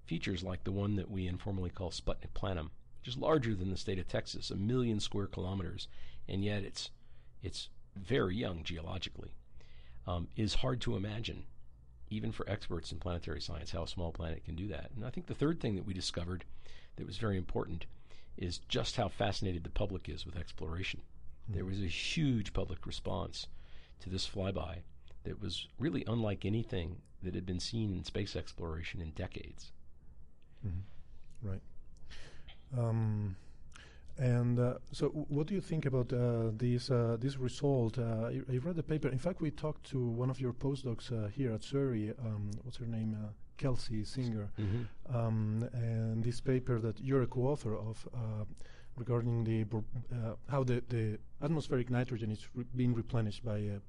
features 0.06 0.44
like 0.44 0.62
the 0.62 0.70
one 0.70 0.94
that 0.94 1.10
we 1.10 1.26
informally 1.26 1.70
call 1.70 1.90
Sputnik 1.90 2.32
Planum, 2.32 2.70
which 3.00 3.08
is 3.08 3.16
larger 3.16 3.56
than 3.56 3.70
the 3.70 3.76
state 3.76 3.98
of 3.98 4.06
Texas, 4.06 4.52
a 4.52 4.56
million 4.56 5.00
square 5.00 5.26
kilometers, 5.26 5.88
and 6.28 6.44
yet 6.44 6.62
it's 6.62 6.90
it's 7.42 7.70
very 7.96 8.36
young 8.36 8.62
geologically 8.62 9.34
um, 10.06 10.28
is 10.36 10.54
hard 10.54 10.80
to 10.82 10.96
imagine, 10.96 11.44
even 12.10 12.32
for 12.32 12.48
experts 12.48 12.92
in 12.92 12.98
planetary 12.98 13.40
science, 13.40 13.70
how 13.70 13.82
a 13.82 13.88
small 13.88 14.12
planet 14.12 14.44
can 14.44 14.54
do 14.54 14.68
that. 14.68 14.90
And 14.96 15.04
I 15.04 15.10
think 15.10 15.26
the 15.26 15.34
third 15.34 15.60
thing 15.60 15.76
that 15.76 15.86
we 15.86 15.94
discovered 15.94 16.44
that 16.96 17.06
was 17.06 17.18
very 17.18 17.36
important 17.36 17.86
is 18.36 18.58
just 18.68 18.96
how 18.96 19.08
fascinated 19.08 19.64
the 19.64 19.70
public 19.70 20.08
is 20.08 20.26
with 20.26 20.36
exploration. 20.36 21.00
Mm-hmm. 21.44 21.54
There 21.54 21.64
was 21.64 21.80
a 21.80 21.86
huge 21.86 22.52
public 22.52 22.86
response 22.86 23.46
to 24.00 24.10
this 24.10 24.28
flyby 24.28 24.78
that 25.24 25.40
was 25.40 25.68
really 25.78 26.04
unlike 26.06 26.44
anything 26.44 26.96
that 27.22 27.34
had 27.34 27.46
been 27.46 27.60
seen 27.60 27.92
in 27.92 28.04
space 28.04 28.34
exploration 28.34 29.00
in 29.00 29.10
decades. 29.10 29.70
Mm-hmm. 30.66 31.48
Right. 31.48 31.62
Um, 32.76 33.36
and 34.18 34.58
uh, 34.58 34.74
so, 34.92 35.08
what 35.08 35.46
do 35.46 35.54
you 35.54 35.60
think 35.60 35.86
about 35.86 36.12
uh, 36.12 36.50
this 36.52 36.90
uh, 36.90 37.16
this 37.18 37.38
result? 37.38 37.98
Uh, 37.98 38.26
I, 38.26 38.40
I, 38.52 38.58
read 38.58 38.76
the 38.76 38.82
paper. 38.82 39.08
In 39.08 39.18
fact, 39.18 39.40
we 39.40 39.50
talked 39.50 39.88
to 39.90 39.98
one 39.98 40.28
of 40.28 40.38
your 40.38 40.52
postdocs 40.52 41.10
uh, 41.10 41.28
here 41.28 41.52
at 41.52 41.62
SwRI. 41.62 42.14
Um, 42.20 42.50
what's 42.62 42.76
her 42.76 42.86
name? 42.86 43.16
Uh, 43.18 43.28
Kelsey 43.56 44.04
Singer. 44.04 44.50
Mm-hmm. 44.60 45.16
Um, 45.16 45.68
and 45.72 46.22
this 46.22 46.40
paper 46.40 46.78
that 46.80 47.00
you're 47.00 47.22
a 47.22 47.26
co-author 47.26 47.76
of 47.76 48.06
regarding 48.96 49.44
the 49.44 49.64
how 50.50 50.64
the, 50.64 50.82
the 50.88 51.18
atmospheric 51.42 51.88
nitrogen 51.88 52.30
is 52.30 52.46
re- 52.54 52.64
being 52.76 52.92
replenished 52.92 53.44
by 53.44 53.58
a, 53.58 53.80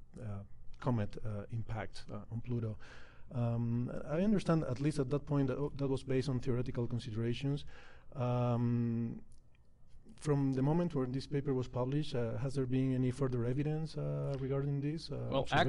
comet 0.79 1.17
impact 1.51 2.03
on 2.31 2.41
Pluto. 2.41 2.77
Um, 3.33 3.89
I 4.11 4.21
understand, 4.21 4.63
at 4.69 4.79
least 4.79 4.99
at 4.99 5.09
that 5.09 5.25
point, 5.25 5.47
that, 5.47 5.77
that 5.77 5.87
was 5.87 6.03
based 6.03 6.29
on 6.29 6.39
theoretical 6.39 6.87
considerations. 6.87 7.65
Um, 8.15 9.21
from 10.23 10.53
the 10.53 10.61
moment 10.61 10.95
where 10.95 11.05
this 11.05 11.27
paper 11.27 11.53
was 11.53 11.67
published, 11.67 12.15
uh, 12.15 12.37
has 12.37 12.53
there 12.53 12.65
been 12.65 12.95
any 12.95 13.11
further 13.11 13.43
evidence 13.45 13.97
uh, 13.97 14.33
regarding 14.39 14.79
this 14.79 15.11
uh, 15.11 15.17
Well, 15.29 15.43
ac- 15.51 15.59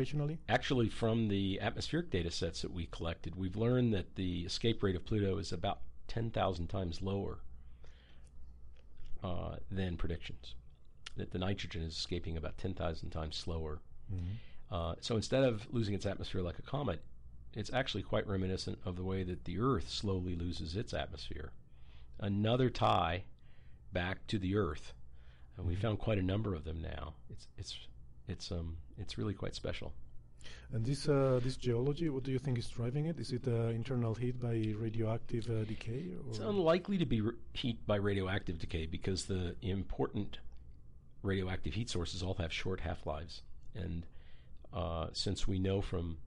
Actually, 0.48 0.88
from 0.88 1.26
the 1.26 1.58
atmospheric 1.60 2.08
data 2.10 2.30
sets 2.30 2.62
that 2.62 2.72
we 2.72 2.86
collected, 2.86 3.34
we've 3.34 3.56
learned 3.56 3.92
that 3.94 4.14
the 4.14 4.42
escape 4.44 4.80
rate 4.84 4.94
of 4.94 5.04
Pluto 5.04 5.38
is 5.38 5.50
about 5.52 5.80
10,000 6.06 6.68
times 6.68 7.02
lower 7.02 7.38
uh, 9.24 9.56
than 9.72 9.96
predictions. 9.96 10.54
That 11.16 11.32
the 11.32 11.38
nitrogen 11.40 11.82
is 11.82 11.96
escaping 11.96 12.36
about 12.36 12.56
10,000 12.56 13.10
times 13.10 13.36
slower. 13.36 13.80
Uh, 14.70 14.94
so 15.00 15.16
instead 15.16 15.42
of 15.42 15.66
losing 15.72 15.94
its 15.94 16.06
atmosphere 16.06 16.42
like 16.42 16.60
a 16.60 16.62
comet, 16.62 17.02
it's 17.54 17.72
actually 17.72 18.02
quite 18.04 18.26
reminiscent 18.28 18.78
of 18.84 18.94
the 18.94 19.02
way 19.04 19.24
that 19.24 19.46
the 19.46 19.58
Earth 19.58 19.90
slowly 19.90 20.36
loses 20.36 20.76
its 20.76 20.94
atmosphere. 20.94 21.50
Another 22.20 22.70
tie 22.70 23.24
back 23.94 24.26
to 24.26 24.38
the 24.38 24.56
Earth, 24.56 24.92
and 25.56 25.66
we 25.66 25.74
found 25.74 25.98
quite 25.98 26.18
a 26.18 26.22
number 26.22 26.54
of 26.54 26.64
them 26.64 26.82
now. 26.82 27.14
It's 27.30 27.48
it's 27.56 27.78
it's 28.28 28.52
um 28.52 28.76
it's 28.98 29.16
really 29.16 29.34
quite 29.34 29.54
special. 29.54 29.94
And 30.72 30.84
this 30.84 31.08
uh, 31.08 31.40
this 31.42 31.56
geology, 31.56 32.08
what 32.10 32.24
do 32.24 32.32
you 32.32 32.38
think 32.38 32.58
is 32.58 32.68
driving 32.68 33.06
it? 33.06 33.18
Is 33.18 33.32
it 33.32 33.46
uh, 33.46 33.68
internal 33.68 34.14
heat 34.14 34.40
by 34.40 34.74
radioactive 34.76 35.48
uh, 35.48 35.64
decay? 35.64 36.10
Or 36.12 36.28
It's 36.30 36.38
unlikely 36.38 36.98
to 36.98 37.06
be 37.06 37.22
heat 37.52 37.86
by 37.86 37.96
radioactive 37.96 38.58
decay 38.58 38.86
because 38.86 39.24
the 39.24 39.54
important 39.62 40.38
radioactive 41.22 41.74
heat 41.74 41.88
sources 41.88 42.22
all 42.22 42.34
have 42.34 42.52
short 42.52 42.80
half 42.80 43.06
lives. 43.06 43.42
And 43.74 44.04
uh, 44.72 45.08
since 45.12 45.48
we 45.48 45.58
know 45.58 45.80
from 45.80 46.18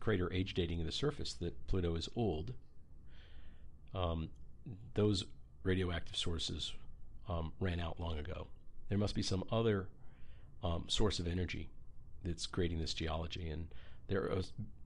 crater 0.00 0.32
age 0.32 0.54
dating 0.54 0.80
of 0.80 0.86
the 0.86 0.92
surface 0.92 1.34
that 1.34 1.66
Pluto 1.66 1.94
is 1.94 2.08
old, 2.16 2.54
um, 3.94 4.30
those 4.94 5.24
radioactive 5.62 6.16
sources 6.16 6.72
um, 7.28 7.52
ran 7.60 7.80
out 7.80 8.00
long 8.00 8.18
ago. 8.18 8.46
There 8.88 8.98
must 8.98 9.14
be 9.14 9.22
some 9.22 9.44
other 9.50 9.88
um, 10.62 10.84
source 10.88 11.18
of 11.18 11.26
energy 11.26 11.70
that's 12.24 12.46
creating 12.46 12.78
this 12.78 12.94
geology. 12.94 13.48
And 13.48 13.68
there 14.08 14.22
are 14.22 14.42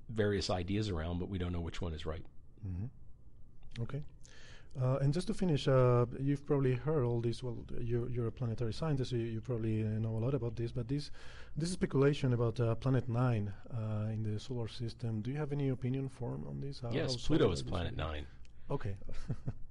various 0.09 0.51
ideas 0.51 0.89
around, 0.89 1.19
but 1.19 1.29
we 1.29 1.39
don't 1.39 1.53
know 1.53 1.61
which 1.61 1.81
one 1.81 1.93
is 1.93 2.07
right. 2.07 2.25
Okay. 3.81 4.03
Uh, 4.81 4.97
and 5.01 5.13
just 5.13 5.27
to 5.27 5.35
finish, 5.35 5.67
uh, 5.67 6.07
you've 6.21 6.47
probably 6.47 6.75
heard 6.75 7.05
all 7.05 7.21
this. 7.21 7.43
Well, 7.43 7.57
you're, 7.81 8.09
you're 8.11 8.29
a 8.29 8.33
planetary 8.33 8.73
scientist, 8.73 9.11
so 9.11 9.17
you, 9.17 9.25
you 9.25 9.41
probably 9.41 9.83
know 9.83 10.17
a 10.17 10.23
lot 10.25 10.35
about 10.35 10.55
this. 10.57 10.71
But 10.73 10.89
this 10.89 11.11
this 11.57 11.73
speculation 11.73 12.33
about 12.33 12.61
uh, 12.61 12.75
Planet 12.77 13.09
Nine 13.09 13.53
uh, 13.73 14.13
in 14.13 14.23
the 14.23 14.39
solar 14.39 14.69
system. 14.69 15.21
Do 15.21 15.31
you 15.31 15.37
have 15.37 15.53
any 15.53 15.71
opinion 15.71 16.09
form 16.09 16.45
on 16.49 16.61
this? 16.61 16.81
How- 16.81 16.91
yes, 16.93 17.13
how 17.13 17.27
Pluto 17.27 17.51
is 17.51 17.63
planet 17.63 17.97
nine. 17.97 18.27
Okay. 18.71 18.97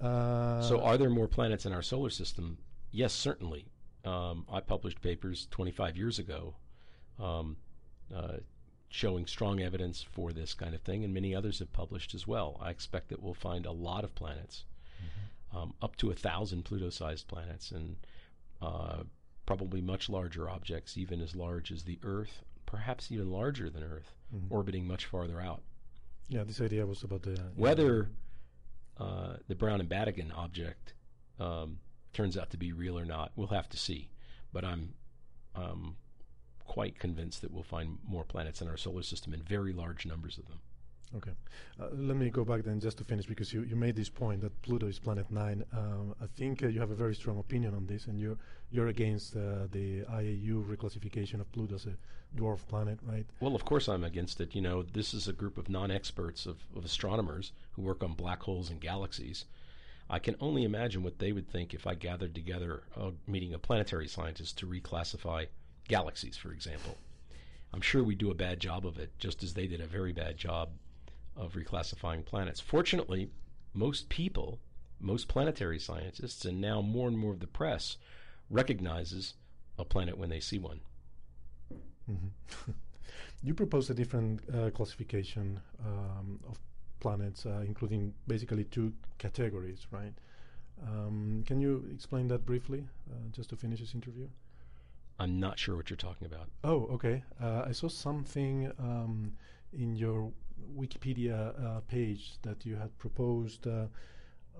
uh, 0.00 0.62
So, 0.62 0.80
are 0.80 0.96
there 0.98 1.10
more 1.10 1.28
planets 1.28 1.66
in 1.66 1.72
our 1.72 1.82
solar 1.82 2.10
system? 2.10 2.58
Yes, 2.92 3.12
certainly. 3.12 3.66
Um, 4.04 4.46
I 4.50 4.60
published 4.60 5.00
papers 5.02 5.46
25 5.50 5.96
years 5.96 6.18
ago 6.18 6.54
um, 7.18 7.56
uh, 8.14 8.38
showing 8.88 9.26
strong 9.26 9.60
evidence 9.60 10.02
for 10.02 10.32
this 10.32 10.54
kind 10.54 10.74
of 10.74 10.80
thing, 10.80 11.04
and 11.04 11.12
many 11.12 11.34
others 11.34 11.58
have 11.58 11.72
published 11.72 12.14
as 12.14 12.26
well. 12.26 12.58
I 12.60 12.70
expect 12.70 13.08
that 13.10 13.22
we'll 13.22 13.34
find 13.34 13.66
a 13.66 13.72
lot 13.72 14.04
of 14.04 14.14
planets, 14.14 14.64
um, 15.54 15.74
up 15.82 15.96
to 15.96 16.10
a 16.10 16.14
thousand 16.14 16.64
Pluto 16.64 16.90
sized 16.90 17.28
planets, 17.28 17.70
and 17.72 17.96
uh, 18.62 19.02
probably 19.46 19.80
much 19.80 20.08
larger 20.08 20.48
objects, 20.48 20.96
even 20.96 21.20
as 21.20 21.36
large 21.36 21.70
as 21.70 21.84
the 21.84 21.98
Earth, 22.02 22.42
perhaps 22.66 23.12
even 23.12 23.30
larger 23.30 23.68
than 23.68 23.82
Earth, 23.82 24.14
orbiting 24.48 24.86
much 24.86 25.04
farther 25.06 25.40
out. 25.40 25.62
yeah, 26.28 26.44
this 26.44 26.60
idea 26.60 26.86
was 26.86 27.02
about 27.02 27.22
the 27.22 27.38
Whether 27.56 28.08
uh, 28.98 29.34
the 29.48 29.54
Brown 29.54 29.80
and 29.80 29.88
Batygin 29.88 30.36
object 30.36 30.94
um, 31.38 31.78
turns 32.12 32.36
out 32.36 32.50
to 32.50 32.56
be 32.56 32.72
real 32.72 32.98
or 32.98 33.04
not, 33.04 33.32
we'll 33.36 33.48
have 33.48 33.68
to 33.70 33.76
see. 33.76 34.10
But 34.52 34.64
I'm 34.64 34.94
um, 35.54 35.96
quite 36.64 36.98
convinced 36.98 37.42
that 37.42 37.52
we'll 37.52 37.62
find 37.62 37.98
more 38.06 38.24
planets 38.24 38.60
in 38.60 38.68
our 38.68 38.76
solar 38.76 39.02
system 39.02 39.34
in 39.34 39.42
very 39.42 39.72
large 39.72 40.06
numbers 40.06 40.38
of 40.38 40.48
them. 40.48 40.60
Okay. 41.16 41.32
Uh, 41.80 41.88
let 41.92 42.16
me 42.16 42.30
go 42.30 42.44
back 42.44 42.62
then 42.62 42.78
just 42.78 42.98
to 42.98 43.04
finish 43.04 43.26
because 43.26 43.52
you, 43.52 43.62
you 43.62 43.74
made 43.74 43.96
this 43.96 44.08
point 44.08 44.40
that 44.42 44.62
Pluto 44.62 44.86
is 44.86 45.00
planet 45.00 45.28
nine. 45.30 45.64
Um, 45.72 46.14
I 46.22 46.26
think 46.36 46.62
uh, 46.62 46.68
you 46.68 46.78
have 46.78 46.92
a 46.92 46.94
very 46.94 47.16
strong 47.16 47.38
opinion 47.38 47.74
on 47.74 47.86
this, 47.86 48.06
and 48.06 48.18
you're 48.18 48.36
you're 48.70 48.88
against 48.88 49.34
uh, 49.34 49.66
the 49.72 50.02
IAU 50.02 50.64
reclassification 50.64 51.40
of 51.40 51.50
Pluto 51.50 51.74
as 51.74 51.86
a 51.86 51.96
dwarf 52.36 52.64
planet, 52.68 53.00
right? 53.02 53.26
Well, 53.40 53.56
of 53.56 53.64
course, 53.64 53.88
I'm 53.88 54.04
against 54.04 54.40
it. 54.40 54.54
You 54.54 54.60
know, 54.60 54.82
this 54.82 55.12
is 55.12 55.26
a 55.26 55.32
group 55.32 55.58
of 55.58 55.68
non 55.68 55.90
experts 55.90 56.46
of, 56.46 56.58
of 56.76 56.84
astronomers 56.84 57.52
who 57.72 57.82
work 57.82 58.04
on 58.04 58.12
black 58.12 58.42
holes 58.42 58.70
and 58.70 58.80
galaxies. 58.80 59.46
I 60.08 60.20
can 60.20 60.36
only 60.40 60.62
imagine 60.62 61.02
what 61.02 61.18
they 61.18 61.32
would 61.32 61.48
think 61.48 61.74
if 61.74 61.86
I 61.86 61.94
gathered 61.94 62.34
together 62.34 62.82
a 62.96 63.12
meeting 63.26 63.52
of 63.54 63.62
planetary 63.62 64.08
scientists 64.08 64.52
to 64.54 64.66
reclassify 64.66 65.46
galaxies, 65.88 66.36
for 66.36 66.52
example. 66.52 66.96
I'm 67.72 67.80
sure 67.80 68.02
we 68.02 68.16
do 68.16 68.30
a 68.30 68.34
bad 68.34 68.58
job 68.58 68.86
of 68.86 68.98
it, 68.98 69.12
just 69.18 69.44
as 69.44 69.54
they 69.54 69.68
did 69.68 69.80
a 69.80 69.86
very 69.86 70.12
bad 70.12 70.36
job 70.36 70.70
of 71.40 71.54
reclassifying 71.54 72.24
planets. 72.24 72.60
Fortunately, 72.60 73.30
most 73.72 74.08
people, 74.08 74.60
most 75.00 75.26
planetary 75.26 75.78
scientists, 75.78 76.44
and 76.44 76.60
now 76.60 76.82
more 76.82 77.08
and 77.08 77.18
more 77.18 77.32
of 77.32 77.40
the 77.40 77.46
press 77.46 77.96
recognizes 78.50 79.34
a 79.78 79.84
planet 79.84 80.18
when 80.18 80.28
they 80.28 80.40
see 80.40 80.58
one. 80.58 80.80
You 83.42 83.54
propose 83.54 83.88
a 83.88 83.94
different 83.94 84.42
uh, 84.54 84.68
classification 84.68 85.60
um, 85.82 86.40
of 86.46 86.58
planets, 87.00 87.46
uh, 87.46 87.62
including 87.66 88.12
basically 88.26 88.64
two 88.64 88.92
categories, 89.16 89.86
right? 89.90 90.12
Um, 90.86 91.42
can 91.46 91.58
you 91.58 91.86
explain 91.90 92.28
that 92.28 92.44
briefly, 92.44 92.86
uh, 93.10 93.14
just 93.32 93.48
to 93.50 93.56
finish 93.56 93.80
this 93.80 93.94
interview? 93.94 94.28
I'm 95.18 95.40
not 95.40 95.58
sure 95.58 95.74
what 95.74 95.88
you're 95.88 95.96
talking 95.96 96.26
about. 96.26 96.48
Oh, 96.64 96.86
okay. 96.92 97.24
Uh, 97.42 97.64
I 97.66 97.72
saw 97.72 97.88
something 97.88 98.70
um, 98.78 99.32
in 99.72 99.96
your 99.96 100.32
Wikipedia 100.76 101.54
uh, 101.64 101.80
page 101.80 102.38
that 102.42 102.64
you 102.64 102.76
had 102.76 102.96
proposed 102.98 103.66
uh, 103.66 103.86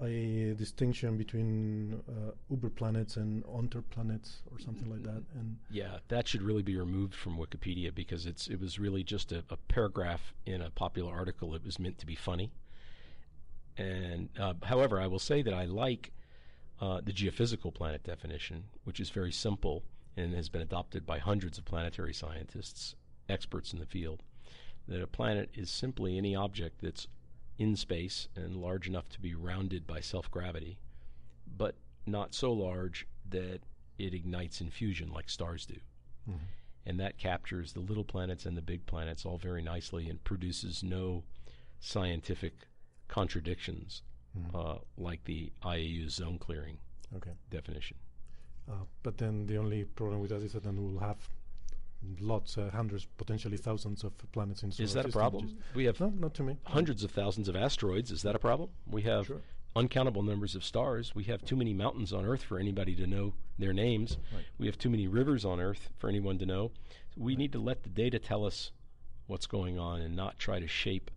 a 0.02 0.54
distinction 0.56 1.18
between 1.18 2.00
uh, 2.08 2.32
uber 2.48 2.70
planets 2.70 3.16
and 3.16 3.44
unter 3.54 3.82
planets, 3.82 4.42
or 4.50 4.58
something 4.58 4.90
like 4.90 5.02
that. 5.02 5.22
And 5.34 5.58
Yeah, 5.70 5.98
that 6.08 6.26
should 6.26 6.42
really 6.42 6.62
be 6.62 6.76
removed 6.76 7.14
from 7.14 7.36
Wikipedia 7.36 7.94
because 7.94 8.26
it's 8.26 8.48
it 8.48 8.60
was 8.60 8.78
really 8.78 9.02
just 9.02 9.32
a, 9.32 9.44
a 9.50 9.56
paragraph 9.56 10.34
in 10.46 10.62
a 10.62 10.70
popular 10.70 11.14
article. 11.14 11.54
It 11.54 11.64
was 11.64 11.78
meant 11.78 11.98
to 11.98 12.06
be 12.06 12.14
funny. 12.14 12.50
And 13.76 14.28
uh, 14.38 14.54
however, 14.62 15.00
I 15.00 15.06
will 15.06 15.18
say 15.18 15.42
that 15.42 15.54
I 15.54 15.64
like 15.64 16.12
uh, 16.80 17.00
the 17.04 17.12
geophysical 17.12 17.72
planet 17.74 18.02
definition, 18.02 18.64
which 18.84 19.00
is 19.00 19.10
very 19.10 19.32
simple 19.32 19.82
and 20.16 20.34
has 20.34 20.48
been 20.48 20.62
adopted 20.62 21.06
by 21.06 21.18
hundreds 21.18 21.58
of 21.58 21.64
planetary 21.64 22.12
scientists, 22.12 22.94
experts 23.28 23.72
in 23.72 23.78
the 23.78 23.86
field. 23.86 24.22
That 24.90 25.02
a 25.02 25.06
planet 25.06 25.50
is 25.54 25.70
simply 25.70 26.18
any 26.18 26.34
object 26.34 26.82
that's 26.82 27.06
in 27.58 27.76
space 27.76 28.28
and 28.36 28.56
large 28.56 28.86
enough 28.88 29.08
to 29.10 29.20
be 29.20 29.34
rounded 29.34 29.86
by 29.86 30.00
self 30.00 30.30
gravity, 30.30 30.78
but 31.56 31.76
not 32.06 32.34
so 32.34 32.52
large 32.52 33.06
that 33.30 33.60
it 33.98 34.14
ignites 34.14 34.60
in 34.60 34.70
fusion 34.70 35.10
like 35.10 35.30
stars 35.30 35.64
do. 35.64 35.76
And 36.86 37.00
that 37.00 37.18
captures 37.18 37.72
the 37.72 37.80
little 37.80 38.04
planets 38.04 38.46
and 38.46 38.56
the 38.56 38.62
big 38.62 38.84
planets 38.86 39.24
all 39.24 39.38
very 39.38 39.62
nicely 39.62 40.08
and 40.08 40.22
produces 40.24 40.82
no 40.82 41.22
scientific 41.78 42.54
contradictions 43.08 44.02
uh, 44.54 44.76
like 44.96 45.24
the 45.24 45.52
IAU's 45.64 46.14
zone 46.14 46.38
clearing 46.38 46.78
okay. 47.16 47.32
definition. 47.50 47.96
Uh, 48.70 48.84
but 49.02 49.18
then 49.18 49.46
the 49.46 49.56
only 49.56 49.84
problem 49.84 50.20
with 50.20 50.30
that 50.30 50.42
is 50.42 50.52
that 50.52 50.62
then 50.62 50.76
we'll 50.82 51.00
have 51.00 51.28
lots, 52.20 52.56
uh, 52.58 52.70
hundreds, 52.70 53.06
potentially 53.18 53.56
thousands 53.56 54.04
of 54.04 54.12
planets 54.32 54.62
in 54.62 54.72
solar 54.72 54.84
Is 54.84 54.94
that 54.94 55.06
a 55.06 55.10
problem? 55.10 55.58
We 55.74 55.84
have 55.84 56.00
No, 56.00 56.10
not 56.10 56.34
to 56.34 56.42
me. 56.42 56.56
hundreds 56.64 57.04
of 57.04 57.10
thousands 57.10 57.48
of 57.48 57.56
asteroids. 57.56 58.10
Is 58.10 58.22
that 58.22 58.34
a 58.34 58.38
problem? 58.38 58.70
We 58.86 59.02
have 59.02 59.26
Sure. 59.26 59.42
uncountable 59.76 60.22
numbers 60.22 60.54
of 60.54 60.64
stars. 60.64 61.14
We 61.14 61.24
have 61.24 61.44
too 61.44 61.56
many 61.56 61.74
mountains 61.74 62.12
on 62.12 62.24
Earth 62.24 62.42
for 62.42 62.58
anybody 62.58 62.94
to 62.96 63.06
know 63.06 63.34
their 63.58 63.72
names. 63.72 64.16
Right. 64.32 64.44
We 64.58 64.66
have 64.66 64.78
too 64.78 64.90
many 64.90 65.06
rivers 65.06 65.44
on 65.44 65.60
Earth 65.60 65.90
for 65.98 66.08
anyone 66.08 66.38
to 66.38 66.46
know. 66.46 66.72
We 67.16 67.36
need 67.36 67.52
to 67.52 67.58
let 67.58 67.82
the 67.82 67.90
data 67.90 68.18
tell 68.18 68.44
us 68.46 68.72
what's 69.26 69.46
going 69.46 69.78
on 69.78 70.00
and 70.00 70.16
not 70.16 70.38
try 70.38 70.58
to 70.58 70.66
shape 70.66 71.10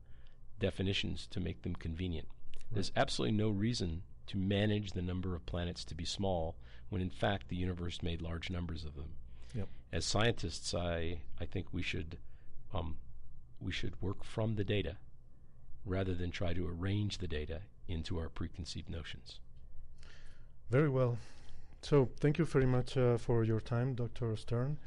definitions 0.60 1.28
to 1.28 1.40
make 1.40 1.62
them 1.64 1.76
convenient. 1.76 2.28
There's 2.72 2.92
absolutely 2.96 3.38
no 3.38 3.50
reason 3.50 4.04
to 4.28 4.38
manage 4.38 4.92
the 4.92 5.02
number 5.02 5.36
of 5.36 5.46
planets 5.46 5.84
to 5.86 5.96
be 5.96 6.06
small 6.06 6.56
when 6.90 7.02
in 7.02 7.10
fact 7.10 7.50
the 7.50 7.56
universe 7.56 8.02
made 8.02 8.22
large 8.22 8.50
numbers 8.50 8.86
of 8.86 8.96
them. 8.96 9.16
Yep. 9.54 9.68
As 9.92 10.06
scientists, 10.06 10.74
I, 10.74 11.22
I 11.40 11.46
think 11.46 11.68
we 11.72 11.82
should 11.82 12.18
um, 12.74 12.98
we 13.60 13.72
should 13.72 14.02
work 14.02 14.24
from 14.24 14.56
the 14.56 14.64
data 14.64 14.98
rather 15.86 16.14
than 16.14 16.32
try 16.32 16.54
to 16.54 16.68
arrange 16.68 17.20
the 17.20 17.28
data 17.28 17.62
into 17.88 18.18
our 18.18 18.30
preconceived 18.30 18.90
notions. 18.90 19.40
Very 20.70 20.90
well. 20.90 21.18
So 21.82 22.10
thank 22.20 22.38
you 22.38 22.46
very 22.46 22.66
much 22.66 22.98
uh, 22.98 23.18
for 23.18 23.44
your 23.44 23.60
time, 23.60 23.94
Dr. 23.94 24.36
Stern. 24.38 24.78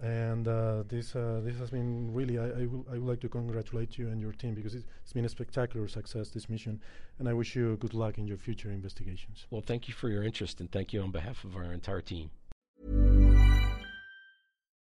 And 0.00 0.46
uh, 0.46 0.84
this 0.86 1.16
uh, 1.16 1.40
this 1.42 1.56
has 1.56 1.70
been 1.70 2.12
really. 2.12 2.38
I, 2.38 2.44
I, 2.44 2.66
will, 2.66 2.86
I 2.90 2.98
would 2.98 3.08
like 3.08 3.20
to 3.20 3.30
congratulate 3.30 3.96
you 3.96 4.08
and 4.08 4.20
your 4.20 4.32
team 4.32 4.54
because 4.54 4.74
it's, 4.74 4.84
it's 5.02 5.14
been 5.14 5.24
a 5.24 5.28
spectacular 5.28 5.88
success 5.88 6.28
this 6.28 6.50
mission, 6.50 6.80
and 7.18 7.26
I 7.26 7.32
wish 7.32 7.56
you 7.56 7.76
good 7.78 7.94
luck 7.94 8.18
in 8.18 8.26
your 8.26 8.36
future 8.36 8.70
investigations. 8.70 9.46
Well, 9.50 9.62
thank 9.62 9.88
you 9.88 9.94
for 9.94 10.10
your 10.10 10.22
interest, 10.22 10.60
and 10.60 10.70
thank 10.70 10.92
you 10.92 11.00
on 11.00 11.12
behalf 11.12 11.44
of 11.44 11.56
our 11.56 11.72
entire 11.72 12.02
team. 12.02 12.30